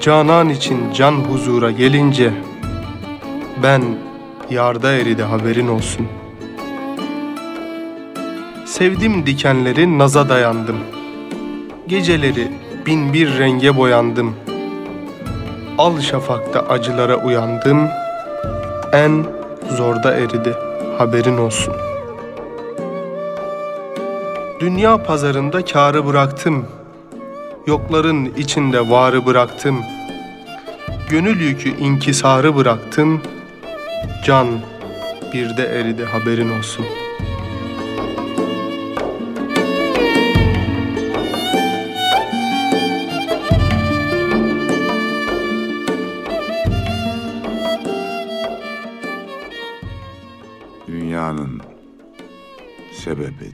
Canan 0.02 0.50
için 0.50 0.94
can 0.94 1.12
huzura 1.12 1.72
gelince. 1.72 2.32
Ben 3.64 3.82
yarda 4.50 4.92
eridi 4.92 5.24
haberin 5.24 5.68
olsun. 5.68 6.08
Sevdim 8.66 9.26
dikenleri 9.26 10.00
naza 10.00 10.30
dayandım. 10.30 10.78
Geceleri 11.88 12.52
bin 12.86 13.14
bir 13.14 13.40
renge 13.40 13.78
boyandım. 13.78 14.36
Al 15.78 16.00
şafakta 16.00 16.60
acılara 16.60 17.16
uyandım. 17.16 18.03
En 18.94 19.26
zorda 19.78 20.14
eridi 20.14 20.54
haberin 20.98 21.38
olsun. 21.38 21.74
Dünya 24.60 25.04
pazarında 25.04 25.66
kârı 25.66 26.06
bıraktım. 26.06 26.66
Yokların 27.68 28.26
içinde 28.26 28.90
varı 28.90 29.26
bıraktım. 29.26 29.80
Gönül 31.10 31.42
yükü 31.42 31.78
inkisarı 31.78 32.56
bıraktım. 32.56 33.22
Can 34.26 34.48
bir 35.34 35.58
de 35.58 35.64
eridi 35.64 36.06
haberin 36.06 36.60
olsun. 36.60 36.86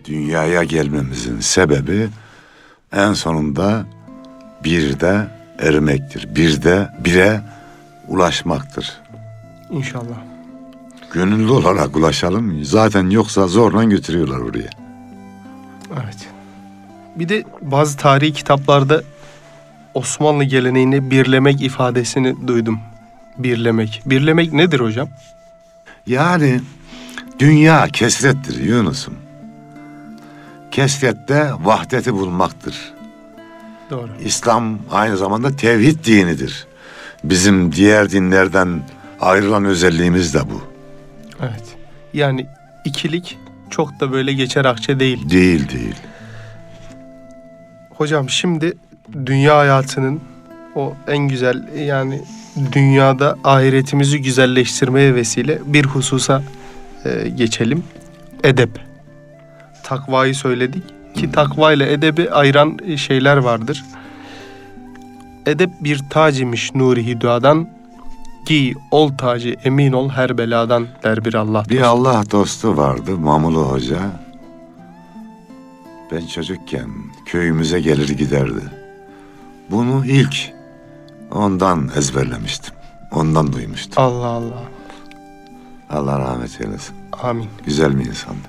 Dünyaya 0.10 0.64
gelmemizin 0.64 1.40
sebebi 1.40 2.10
en 2.94 3.14
sonunda 3.14 3.86
bir 4.64 5.00
de 5.00 5.28
erimektir. 5.60 6.36
Bir 6.36 6.62
de 6.64 6.90
bire 7.06 7.42
ulaşmaktır. 8.08 9.02
İnşallah. 9.72 10.18
Gönüllü 11.14 11.52
olarak 11.52 11.96
ulaşalım. 11.96 12.64
Zaten 12.64 13.10
yoksa 13.10 13.48
zorla 13.48 13.84
götürüyorlar 13.84 14.40
oraya. 14.40 14.70
Evet. 15.94 16.28
Bir 17.16 17.30
de 17.30 17.44
bazı 17.62 17.98
tarihi 17.98 18.34
kitaplarda 18.34 19.04
Osmanlı 19.94 20.44
geleneğini 20.44 21.12
birlemek 21.12 21.62
ifadesini 21.62 22.48
duydum. 22.48 22.80
Birlemek. 23.38 24.02
Birlemek 24.06 24.54
nedir 24.54 24.80
hocam? 24.80 25.10
Yani 26.08 26.62
dünya 27.40 27.88
kesrettir 27.88 28.64
Yunus'um. 28.64 29.14
Kesrette 30.80 31.52
vahdeti 31.64 32.14
bulmaktır. 32.14 32.94
Doğru. 33.90 34.10
İslam 34.24 34.80
aynı 34.92 35.18
zamanda 35.18 35.56
tevhid 35.56 36.06
dinidir. 36.06 36.68
Bizim 37.24 37.72
diğer 37.72 38.12
dinlerden 38.12 38.82
ayrılan 39.22 39.66
özelliğimiz 39.66 40.34
de 40.34 40.40
bu. 40.40 40.64
Evet. 41.42 41.64
Yani 42.14 42.48
ikilik 42.86 43.38
çok 43.70 44.00
da 44.00 44.12
böyle 44.12 44.34
geçer 44.34 44.66
akçe 44.66 45.00
değil. 45.00 45.30
Değil 45.30 45.70
değil. 45.70 45.96
Hocam 47.90 48.30
şimdi 48.30 48.78
dünya 49.26 49.58
hayatının 49.58 50.22
o 50.76 50.94
en 51.08 51.28
güzel 51.28 51.78
yani 51.78 52.22
dünyada 52.72 53.38
ahiretimizi 53.44 54.22
güzelleştirmeye 54.22 55.16
vesile 55.16 55.60
bir 55.66 55.86
hususa 55.86 56.44
e, 57.06 57.30
geçelim. 57.30 57.84
Edep. 58.44 58.89
Takvayı 59.84 60.36
söyledik 60.36 60.84
ki 61.16 61.32
takva 61.32 61.74
ile 61.74 61.94
edebi 61.94 62.32
ayıran 62.32 62.78
şeyler 62.96 63.38
vardır. 63.38 63.84
Edep 65.46 65.70
bir 65.82 66.02
tac 66.10 66.42
imiş 66.42 66.76
nuri 66.76 67.08
hüdadan. 67.08 67.70
Giy 68.46 68.74
ol 68.92 69.10
tacı 69.18 69.56
emin 69.64 69.94
ol 69.94 70.10
her 70.10 70.38
beladan 70.38 70.88
der 71.04 71.26
bir 71.26 71.34
Allah 71.34 71.64
Bir 71.70 71.76
dostu. 71.76 71.90
Allah 71.90 72.24
dostu 72.32 72.78
vardı 72.78 73.18
Mamulu 73.18 73.72
Hoca. 73.72 74.00
Ben 76.12 76.26
çocukken 76.26 76.90
köyümüze 77.26 77.80
gelir 77.82 78.10
giderdi. 78.10 78.62
Bunu 79.72 80.06
ilk 80.06 80.36
ondan 81.32 81.90
ezberlemiştim. 81.98 82.74
Ondan 83.12 83.54
duymuştum. 83.54 84.04
Allah 84.04 84.26
Allah. 84.26 84.64
Allah 85.90 86.20
rahmet 86.20 86.62
eylesin. 86.62 86.96
Amin. 87.24 87.48
Güzel 87.66 88.00
bir 88.00 88.06
insandı. 88.06 88.49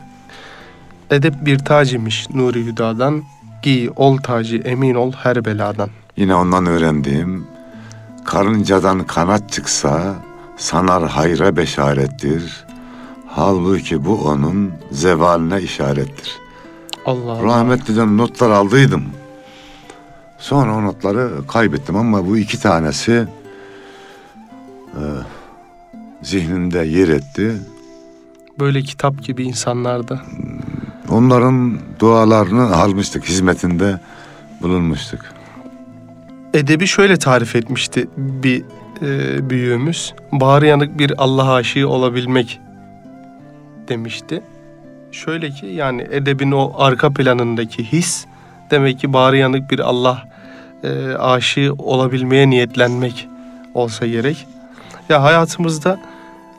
Edep 1.10 1.34
bir 1.40 1.58
tac 1.58 1.96
imiş 1.96 2.30
nuri 2.30 2.66
hüdadan. 2.66 3.22
Giy 3.62 3.90
ol 3.96 4.16
tacı 4.16 4.56
emin 4.56 4.94
ol 4.94 5.12
her 5.12 5.44
beladan. 5.44 5.90
Yine 6.16 6.34
ondan 6.34 6.66
öğrendiğim 6.66 7.46
karıncadan 8.24 9.06
kanat 9.06 9.52
çıksa 9.52 10.14
sanar 10.56 11.08
hayra 11.08 11.56
beşarettir. 11.56 12.64
Halbuki 13.26 14.04
bu 14.04 14.24
onun 14.24 14.72
zevaline 14.90 15.62
işarettir. 15.62 16.38
Allah 17.06 17.32
Allah. 17.32 17.42
Rahmetliden 17.44 18.18
notlar 18.18 18.50
aldıydım. 18.50 19.04
Sonra 20.38 20.74
o 20.74 20.82
notları 20.82 21.46
kaybettim 21.46 21.96
ama 21.96 22.26
bu 22.26 22.36
iki 22.36 22.60
tanesi 22.60 23.26
e, 24.94 25.02
zihnimde 26.22 26.78
yer 26.78 27.08
etti. 27.08 27.56
Böyle 28.58 28.82
kitap 28.82 29.22
gibi 29.22 29.44
insanlarda. 29.44 30.20
Onların 31.10 31.78
dualarını 31.98 32.76
almıştık, 32.76 33.24
hizmetinde 33.24 34.00
bulunmuştuk. 34.62 35.20
Edebi 36.54 36.86
şöyle 36.86 37.16
tarif 37.16 37.56
etmişti 37.56 38.08
bir 38.16 38.64
e, 39.02 39.50
büyüğümüz. 39.50 40.14
Bağrı 40.32 40.66
yanık 40.66 40.98
bir 40.98 41.12
Allah 41.18 41.52
aşığı 41.52 41.88
olabilmek 41.88 42.60
demişti. 43.88 44.42
Şöyle 45.12 45.50
ki 45.50 45.66
yani 45.66 46.06
edebin 46.10 46.52
o 46.52 46.72
arka 46.76 47.12
planındaki 47.12 47.92
his 47.92 48.26
demek 48.70 48.98
ki 48.98 49.12
bağrı 49.12 49.36
yanık 49.36 49.70
bir 49.70 49.78
Allah 49.78 50.28
e, 50.84 51.14
aşığı 51.14 51.72
olabilmeye 51.78 52.50
niyetlenmek 52.50 53.28
olsa 53.74 54.06
gerek. 54.06 54.46
Ya 55.08 55.22
hayatımızda 55.22 56.00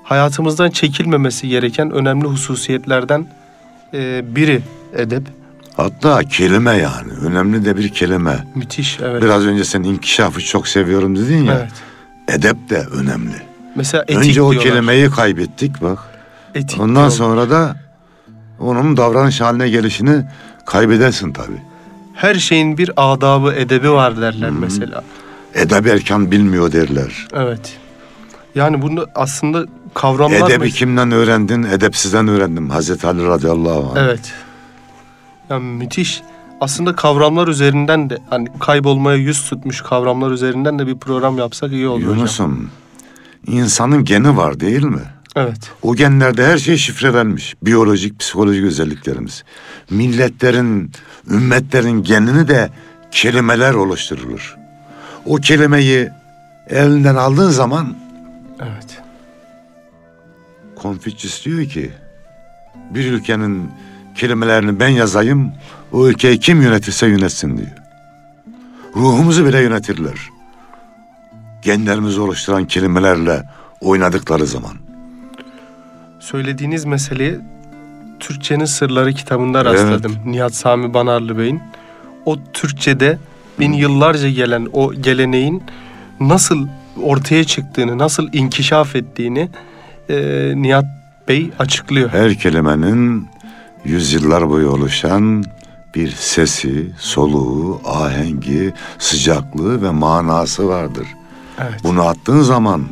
hayatımızdan 0.03 0.69
çekilmemesi 0.69 1.49
gereken 1.49 1.91
önemli 1.91 2.27
hususiyetlerden 2.27 3.25
e, 3.93 4.35
biri 4.35 4.61
edep. 4.97 5.23
Hatta 5.77 6.23
kelime 6.23 6.71
yani, 6.71 7.11
önemli 7.25 7.65
de 7.65 7.77
bir 7.77 7.89
kelime. 7.89 8.47
Müthiş 8.55 8.99
evet. 9.03 9.23
Biraz 9.23 9.45
önce 9.45 9.63
sen 9.63 9.83
inkişafı 9.83 10.45
çok 10.45 10.67
seviyorum 10.67 11.15
dedin 11.15 11.43
ya. 11.45 11.53
Evet. 11.59 11.71
Edep 12.27 12.69
de 12.69 12.77
önemli. 12.77 13.35
Mesela 13.75 14.03
etik 14.03 14.17
Önce 14.17 14.41
o 14.41 14.51
diyorlar. 14.51 14.71
kelimeyi 14.71 15.09
kaybettik 15.09 15.81
bak. 15.81 15.99
Etik 16.55 16.79
Ondan 16.79 16.95
diyorlar. 16.95 17.09
sonra 17.09 17.49
da 17.49 17.75
onun 18.59 18.97
davranış 18.97 19.41
haline 19.41 19.69
gelişini 19.69 20.23
kaybedersin 20.65 21.33
tabii. 21.33 21.61
her 22.13 22.35
şeyin 22.35 22.77
bir 22.77 22.91
adabı, 22.97 23.53
edebi 23.53 23.91
var 23.91 24.21
derler 24.21 24.49
Hı. 24.49 24.53
mesela. 24.53 25.03
Edeb 25.53 25.85
erken 25.85 26.31
bilmiyor 26.31 26.71
derler. 26.71 27.27
Evet. 27.33 27.77
Yani 28.55 28.81
bunu 28.81 29.07
aslında 29.15 29.65
kavramlar 29.93 30.49
Edebi 30.49 30.65
mes- 30.65 30.71
kimden 30.71 31.11
öğrendin? 31.11 31.63
Edepsizden 31.63 32.27
öğrendim. 32.27 32.69
Hazreti 32.69 33.07
Ali 33.07 33.27
radıyallahu 33.27 33.91
anh. 33.91 34.03
Evet. 34.03 34.33
Yani 35.49 35.63
müthiş. 35.63 36.21
Aslında 36.61 36.95
kavramlar 36.95 37.47
üzerinden 37.47 38.09
de 38.09 38.17
hani 38.29 38.47
kaybolmaya 38.59 39.17
yüz 39.17 39.49
tutmuş 39.49 39.81
kavramlar 39.81 40.31
üzerinden 40.31 40.79
de 40.79 40.87
bir 40.87 40.97
program 40.97 41.37
yapsak 41.37 41.71
iyi 41.71 41.87
olur 41.87 42.01
hocam. 42.01 42.17
Yunus'um, 42.17 42.69
insanın 43.47 44.03
geni 44.05 44.37
var 44.37 44.59
değil 44.59 44.83
mi? 44.83 45.01
Evet. 45.35 45.71
O 45.81 45.95
genlerde 45.95 46.45
her 46.45 46.57
şey 46.57 46.77
şifrelenmiş. 46.77 47.55
Biyolojik, 47.63 48.19
psikolojik 48.19 48.63
özelliklerimiz. 48.63 49.43
Milletlerin, 49.89 50.91
ümmetlerin 51.29 52.03
genini 52.03 52.47
de 52.47 52.69
kelimeler 53.11 53.73
oluşturulur. 53.73 54.55
O 55.25 55.35
kelimeyi 55.35 56.09
elinden 56.69 57.15
aldığın 57.15 57.49
zaman 57.49 57.95
Evet. 58.61 59.00
Konfüçyüs 60.81 61.45
diyor 61.45 61.65
ki 61.65 61.91
bir 62.89 63.11
ülkenin 63.11 63.71
kelimelerini 64.15 64.79
ben 64.79 64.87
yazayım 64.89 65.51
o 65.91 66.07
ülkeyi 66.07 66.39
kim 66.39 66.61
yönetirse 66.61 67.07
yönetsin 67.07 67.57
diyor. 67.57 67.69
Ruhumuzu 68.95 69.45
bile 69.45 69.61
yönetirler. 69.61 70.29
Genlerimizi 71.61 72.21
oluşturan 72.21 72.65
kelimelerle 72.65 73.43
oynadıkları 73.81 74.47
zaman. 74.47 74.71
Söylediğiniz 76.19 76.85
meseleyi 76.85 77.39
Türkçenin 78.19 78.65
Sırları 78.65 79.13
kitabında 79.13 79.61
Evet. 79.61 79.73
rastladım. 79.73 80.15
Nihat 80.25 80.53
Sami 80.53 80.93
Banarlı 80.93 81.37
Bey'in. 81.37 81.61
o 82.25 82.37
Türkçe'de 82.53 83.17
bin 83.59 83.73
yıllarca 83.73 84.29
gelen 84.29 84.67
o 84.73 84.93
geleneğin 84.93 85.63
nasıl 86.19 86.67
ortaya 87.03 87.43
çıktığını, 87.43 87.97
nasıl 87.97 88.29
inkişaf 88.33 88.95
ettiğini 88.95 89.49
e, 90.11 90.53
Nihat 90.55 90.85
Bey 91.27 91.51
açıklıyor. 91.59 92.09
Her 92.09 92.35
kelimenin 92.35 93.27
yüzyıllar 93.85 94.49
boyu 94.49 94.69
oluşan 94.69 95.43
bir 95.95 96.11
sesi, 96.11 96.91
soluğu, 96.97 97.81
ahengi, 97.85 98.73
sıcaklığı 98.99 99.81
ve 99.81 99.89
manası 99.89 100.67
vardır. 100.67 101.07
Evet. 101.59 101.79
Bunu 101.83 102.01
attığın 102.01 102.41
zaman 102.41 102.83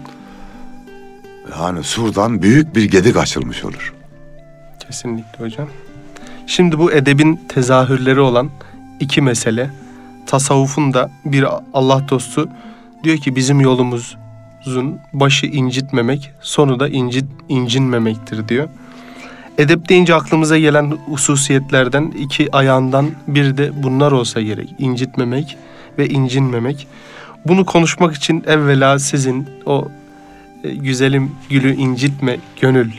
yani 1.59 1.83
surdan 1.83 2.41
büyük 2.41 2.75
bir 2.75 2.83
gedik 2.83 3.17
açılmış 3.17 3.65
olur. 3.65 3.93
Kesinlikle 4.79 5.45
hocam. 5.45 5.67
Şimdi 6.47 6.79
bu 6.79 6.91
edebin 6.91 7.39
tezahürleri 7.49 8.19
olan 8.19 8.49
iki 8.99 9.21
mesele. 9.21 9.69
Tasavvufun 10.25 10.93
da 10.93 11.11
bir 11.25 11.45
Allah 11.73 12.09
dostu 12.09 12.49
diyor 13.03 13.17
ki 13.17 13.35
bizim 13.35 13.61
yolumuzun 14.65 14.99
başı 15.13 15.45
incitmemek, 15.45 16.31
sonu 16.41 16.79
da 16.79 16.87
incit, 16.89 17.25
incinmemektir 17.49 18.47
diyor. 18.47 18.69
Edep 19.57 19.89
deyince 19.89 20.15
aklımıza 20.15 20.57
gelen 20.57 20.91
hususiyetlerden 21.05 22.13
iki 22.17 22.55
ayağından 22.55 23.11
bir 23.27 23.57
de 23.57 23.83
bunlar 23.83 24.11
olsa 24.11 24.41
gerek. 24.41 24.69
İncitmemek 24.79 25.57
ve 25.97 26.09
incinmemek. 26.09 26.87
Bunu 27.45 27.65
konuşmak 27.65 28.15
için 28.15 28.43
evvela 28.47 28.99
sizin 28.99 29.47
o 29.65 29.87
e, 30.63 30.69
güzelim 30.75 31.31
gülü 31.49 31.75
incitme 31.75 32.37
gönül 32.61 32.91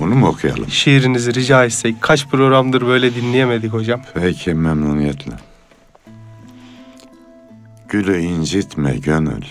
Onu 0.00 0.14
mu 0.14 0.26
okuyalım? 0.26 0.68
şiirinizi 0.70 1.34
rica 1.34 1.64
etsek 1.64 1.96
kaç 2.00 2.26
programdır 2.26 2.86
böyle 2.86 3.14
dinleyemedik 3.14 3.72
hocam. 3.72 4.00
Peki 4.14 4.54
memnuniyetle. 4.54 5.32
Gülü 7.88 8.18
incitme 8.18 8.96
gönül. 8.96 9.42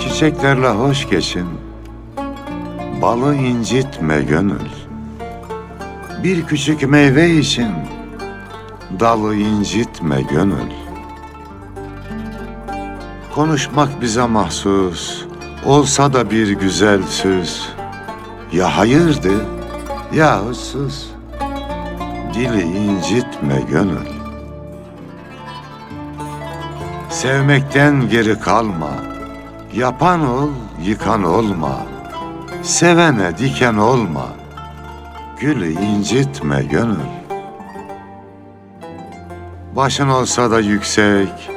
Çiçeklerle 0.00 0.68
hoş 0.68 1.08
geçin. 1.08 1.46
Balı 3.02 3.34
incitme 3.34 4.22
gönül. 4.22 4.68
Bir 6.22 6.46
küçük 6.46 6.88
meyve 6.88 7.30
için 7.30 7.72
dalı 9.00 9.34
incitme 9.34 10.22
gönül. 10.22 10.70
Konuşmak 13.34 14.00
bize 14.02 14.26
mahsus, 14.26 15.29
olsa 15.64 16.12
da 16.12 16.30
bir 16.30 16.50
güzel 16.50 17.02
söz. 17.02 17.68
Ya 18.52 18.76
hayırdı, 18.76 19.32
ya 20.14 20.54
sus. 20.54 21.06
Dili 22.34 22.62
incitme 22.62 23.62
gönül. 23.70 24.06
Sevmekten 27.10 28.08
geri 28.08 28.40
kalma. 28.40 28.90
Yapan 29.74 30.28
ol, 30.28 30.48
yıkan 30.84 31.24
olma. 31.24 31.86
Sevene 32.62 33.38
diken 33.38 33.74
olma. 33.74 34.26
Gülü 35.40 35.72
incitme 35.72 36.62
gönül. 36.62 37.10
Başın 39.76 40.08
olsa 40.08 40.50
da 40.50 40.60
yüksek, 40.60 41.50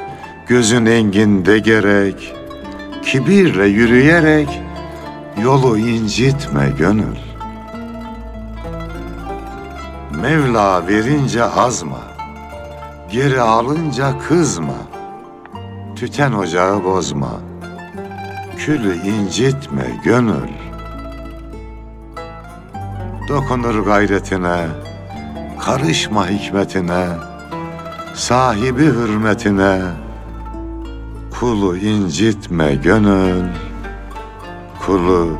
gözün 0.48 0.86
enginde 0.86 1.58
gerek. 1.58 2.34
Kibirle 3.14 3.66
yürüyerek 3.66 4.62
yolu 5.42 5.78
incitme 5.78 6.72
gönül. 6.78 7.18
Mevla 10.22 10.88
verince 10.88 11.44
azma, 11.44 12.00
geri 13.12 13.40
alınca 13.40 14.18
kızma. 14.28 14.78
Tüten 15.96 16.32
ocağı 16.32 16.84
bozma, 16.84 17.40
külü 18.58 18.94
incitme 18.94 19.86
gönül. 20.04 20.50
Dokunur 23.28 23.84
gayretine, 23.84 24.66
karışma 25.60 26.28
hikmetine, 26.28 27.06
sahibi 28.14 28.84
hürmetine, 28.84 30.03
kulu 31.40 31.76
incitme 31.76 32.74
gönül, 32.74 33.44
kulu 34.86 35.38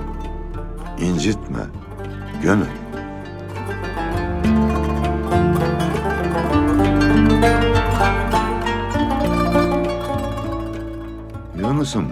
incitme 1.01 1.61
gönül. 2.43 2.67
Yunus'um 11.59 12.05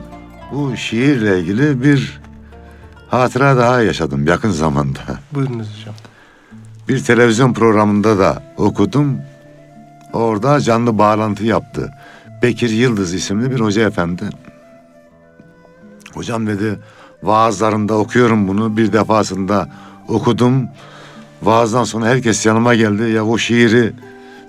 bu 0.52 0.76
şiirle 0.76 1.40
ilgili 1.40 1.82
bir 1.82 2.20
hatıra 3.08 3.56
daha 3.56 3.82
yaşadım 3.82 4.26
yakın 4.26 4.50
zamanda. 4.50 5.00
Buyurunuz 5.34 5.78
hocam. 5.78 5.94
Bir 6.88 7.04
televizyon 7.04 7.52
programında 7.52 8.18
da 8.18 8.42
okudum. 8.56 9.18
Orada 10.12 10.60
canlı 10.60 10.98
bağlantı 10.98 11.44
yaptı. 11.44 11.90
Bekir 12.43 12.70
Yıldız 12.70 13.14
isimli 13.14 13.51
bir 13.51 13.61
hoca 13.61 13.86
efendi. 13.86 14.22
Hocam 16.14 16.47
dedi 16.47 16.78
vaazlarında 17.22 17.95
okuyorum 17.95 18.49
bunu 18.49 18.76
bir 18.76 18.93
defasında 18.93 19.68
okudum. 20.09 20.68
Vaazdan 21.43 21.84
sonra 21.84 22.07
herkes 22.07 22.47
yanıma 22.47 22.74
geldi 22.74 23.03
ya 23.03 23.26
o 23.26 23.38
şiiri 23.38 23.93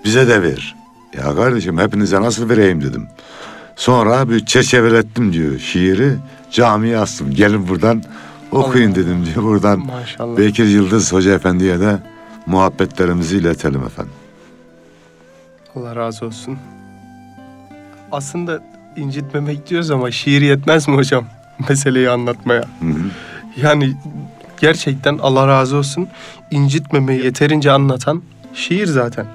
bize 0.06 0.28
de 0.28 0.41
ver. 0.41 0.76
Ya 1.18 1.36
kardeşim 1.36 1.78
hepinize 1.78 2.22
nasıl 2.22 2.50
vereyim 2.50 2.82
dedim. 2.82 3.08
Sonra 3.76 4.30
bir 4.30 4.46
çerçevelettim 4.46 5.34
diyor 5.34 5.60
şiiri 5.60 6.16
camiye 6.52 6.98
astım. 6.98 7.32
Gelin 7.32 7.68
buradan 7.68 8.04
okuyun 8.52 8.88
Allah. 8.88 8.96
dedim 8.96 9.26
diyor. 9.26 9.44
Buradan 9.44 9.80
Maşallah. 9.80 10.38
Bekir 10.38 10.66
Yıldız 10.66 11.14
Hoca 11.14 11.34
Efendi'ye 11.34 11.80
de 11.80 12.00
muhabbetlerimizi 12.46 13.38
iletelim 13.38 13.84
efendim. 13.84 14.14
Allah 15.76 15.96
razı 15.96 16.26
olsun. 16.26 16.58
Aslında 18.14 18.59
incitmemek 18.95 19.70
diyoruz 19.70 19.91
ama 19.91 20.11
şiir 20.11 20.41
yetmez 20.41 20.88
mi 20.88 20.95
hocam? 20.95 21.26
Meseleyi 21.70 22.09
anlatmaya. 22.09 22.61
Hı 22.61 22.86
hı. 22.86 23.09
Yani 23.61 23.93
gerçekten 24.57 25.18
Allah 25.18 25.47
razı 25.47 25.78
olsun 25.78 26.07
incitmemeyi 26.51 27.26
yeterince 27.26 27.72
anlatan 27.72 28.22
şiir 28.53 28.88
zaten. 28.88 29.26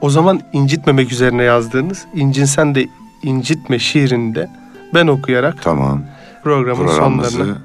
O 0.00 0.10
zaman 0.10 0.40
incitmemek 0.52 1.12
üzerine 1.12 1.42
yazdığınız 1.42 2.04
İncinsen 2.14 2.74
de 2.74 2.86
incitme 3.22 3.78
şiirinde 3.78 4.50
ben 4.94 5.06
okuyarak 5.06 5.62
Tamam. 5.62 6.02
programın 6.44 6.86
Programımızı 6.86 7.32
sonlarına 7.32 7.58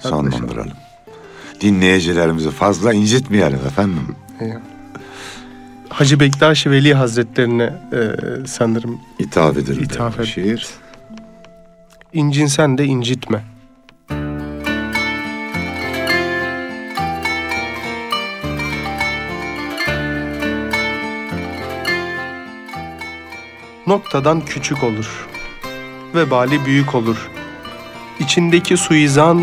sonlandıralım. 0.00 0.72
Dinleyicilerimizi 1.60 2.50
fazla 2.50 2.92
incitmeyelim 2.92 3.60
efendim. 3.66 4.16
Ya. 4.40 4.60
Hacı 5.96 6.20
Bektaş 6.20 6.66
Veli 6.66 6.94
Hazretlerine 6.94 7.62
e, 7.92 8.00
sanırım 8.46 9.00
İthaf 9.18 9.56
edilir 9.56 9.80
İthaf 9.80 10.20
et- 10.20 10.26
şiir. 10.26 10.66
incinsen 12.12 12.78
de 12.78 12.84
incitme. 12.84 13.42
Noktadan 23.86 24.40
küçük 24.40 24.84
olur. 24.84 25.26
Vebali 26.14 26.64
büyük 26.66 26.94
olur. 26.94 27.30
İçindeki 28.20 28.76
suizan 28.76 29.42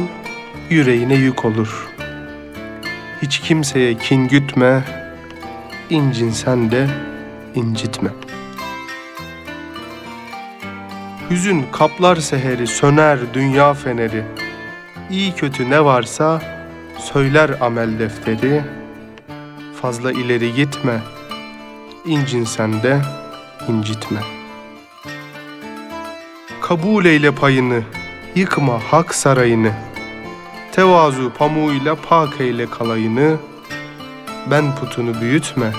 yüreğine 0.69 1.15
yük 1.15 1.45
olur. 1.45 1.87
Hiç 3.21 3.39
kimseye 3.39 3.97
kin 3.97 4.27
gütme, 4.27 4.83
incinsen 5.93 6.71
de 6.71 6.87
incitme. 7.55 8.09
Hüzün 11.29 11.65
kaplar 11.71 12.15
seheri, 12.15 12.67
söner 12.67 13.19
dünya 13.33 13.73
feneri. 13.73 14.23
İyi 15.09 15.35
kötü 15.35 15.69
ne 15.69 15.85
varsa 15.85 16.41
söyler 16.99 17.51
amel 17.61 17.99
defteri. 17.99 18.63
Fazla 19.81 20.11
ileri 20.11 20.53
gitme, 20.53 20.99
incinsen 22.05 22.83
de 22.83 23.01
incitme. 23.67 24.19
Kabul 26.61 27.05
eyle 27.05 27.31
payını, 27.31 27.81
yıkma 28.35 28.79
hak 28.91 29.15
sarayını. 29.15 29.71
Tevazu 30.71 31.33
pamuğuyla 31.33 31.95
pak 31.95 32.41
eyle 32.41 32.69
kalayını. 32.69 33.37
Ben 34.51 34.75
putunu 34.75 35.21
büyütme, 35.21 35.71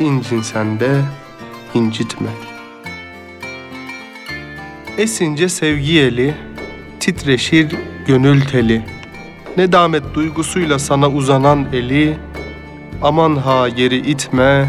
incinsen 0.00 0.80
de 0.80 1.00
incitme. 1.74 2.28
Esince 4.98 5.48
sevgi 5.48 6.00
eli, 6.00 6.34
titreşir 7.00 7.76
gönül 8.06 8.40
teli. 8.40 8.84
Nedamet 9.56 10.14
duygusuyla 10.14 10.78
sana 10.78 11.08
uzanan 11.08 11.66
eli, 11.72 12.16
aman 13.02 13.36
ha 13.36 13.68
geri 13.68 13.96
itme, 13.96 14.68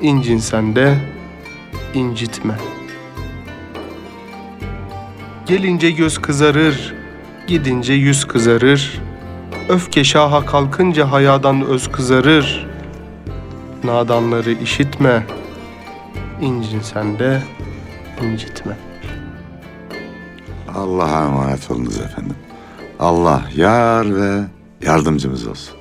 incinsen 0.00 0.76
de 0.76 0.94
incitme. 1.94 2.54
Gelince 5.46 5.90
göz 5.90 6.18
kızarır, 6.18 6.94
gidince 7.46 7.92
yüz 7.92 8.24
kızarır. 8.24 9.07
Öfke 9.68 10.04
şaha 10.04 10.46
kalkınca 10.46 11.12
hayadan 11.12 11.66
öz 11.66 11.92
kızarır. 11.92 12.66
Nadanları 13.84 14.52
işitme, 14.52 15.26
incinsen 16.40 17.18
de 17.18 17.42
incitme. 18.22 18.76
Allah'a 20.74 21.24
emanet 21.24 21.70
olunuz 21.70 22.00
efendim. 22.00 22.36
Allah 23.00 23.42
yar 23.56 24.14
ve 24.14 24.44
yardımcımız 24.82 25.46
olsun. 25.46 25.77